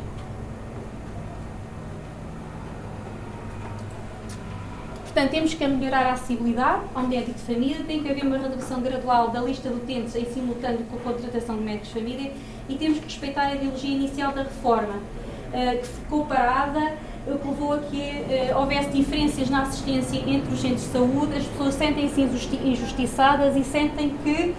[5.12, 8.80] Portanto, temos que melhorar a acessibilidade ao médico de família, tem que haver uma redução
[8.80, 12.32] gradual da lista de utentes em simultâneo com a contratação de médicos de família
[12.68, 16.94] e temos que respeitar a ideologia inicial da reforma, uh, que ficou parada,
[17.26, 18.24] o que levou a que
[18.56, 22.20] houvesse diferenças na assistência entre os centros de saúde, as pessoas sentem-se
[22.64, 24.54] injustiçadas e sentem que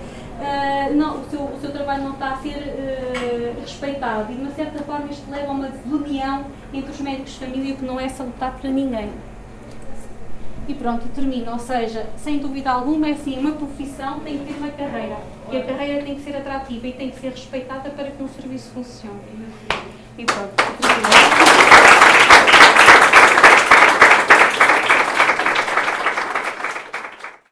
[0.96, 4.32] não, o, seu, o, seu, trabalho não está a ser respeitado.
[4.32, 7.76] E, de uma certa forma, isto leva a uma desunião entre os médicos de família,
[7.76, 9.10] que não é salutar para ninguém
[10.72, 11.52] e pronto, termina.
[11.52, 15.18] Ou seja, sem dúvida alguma, é assim, uma profissão tem que ter uma carreira.
[15.52, 18.28] E a carreira tem que ser atrativa e tem que ser respeitada para que um
[18.30, 19.20] serviço funcione.
[20.18, 20.81] E pronto.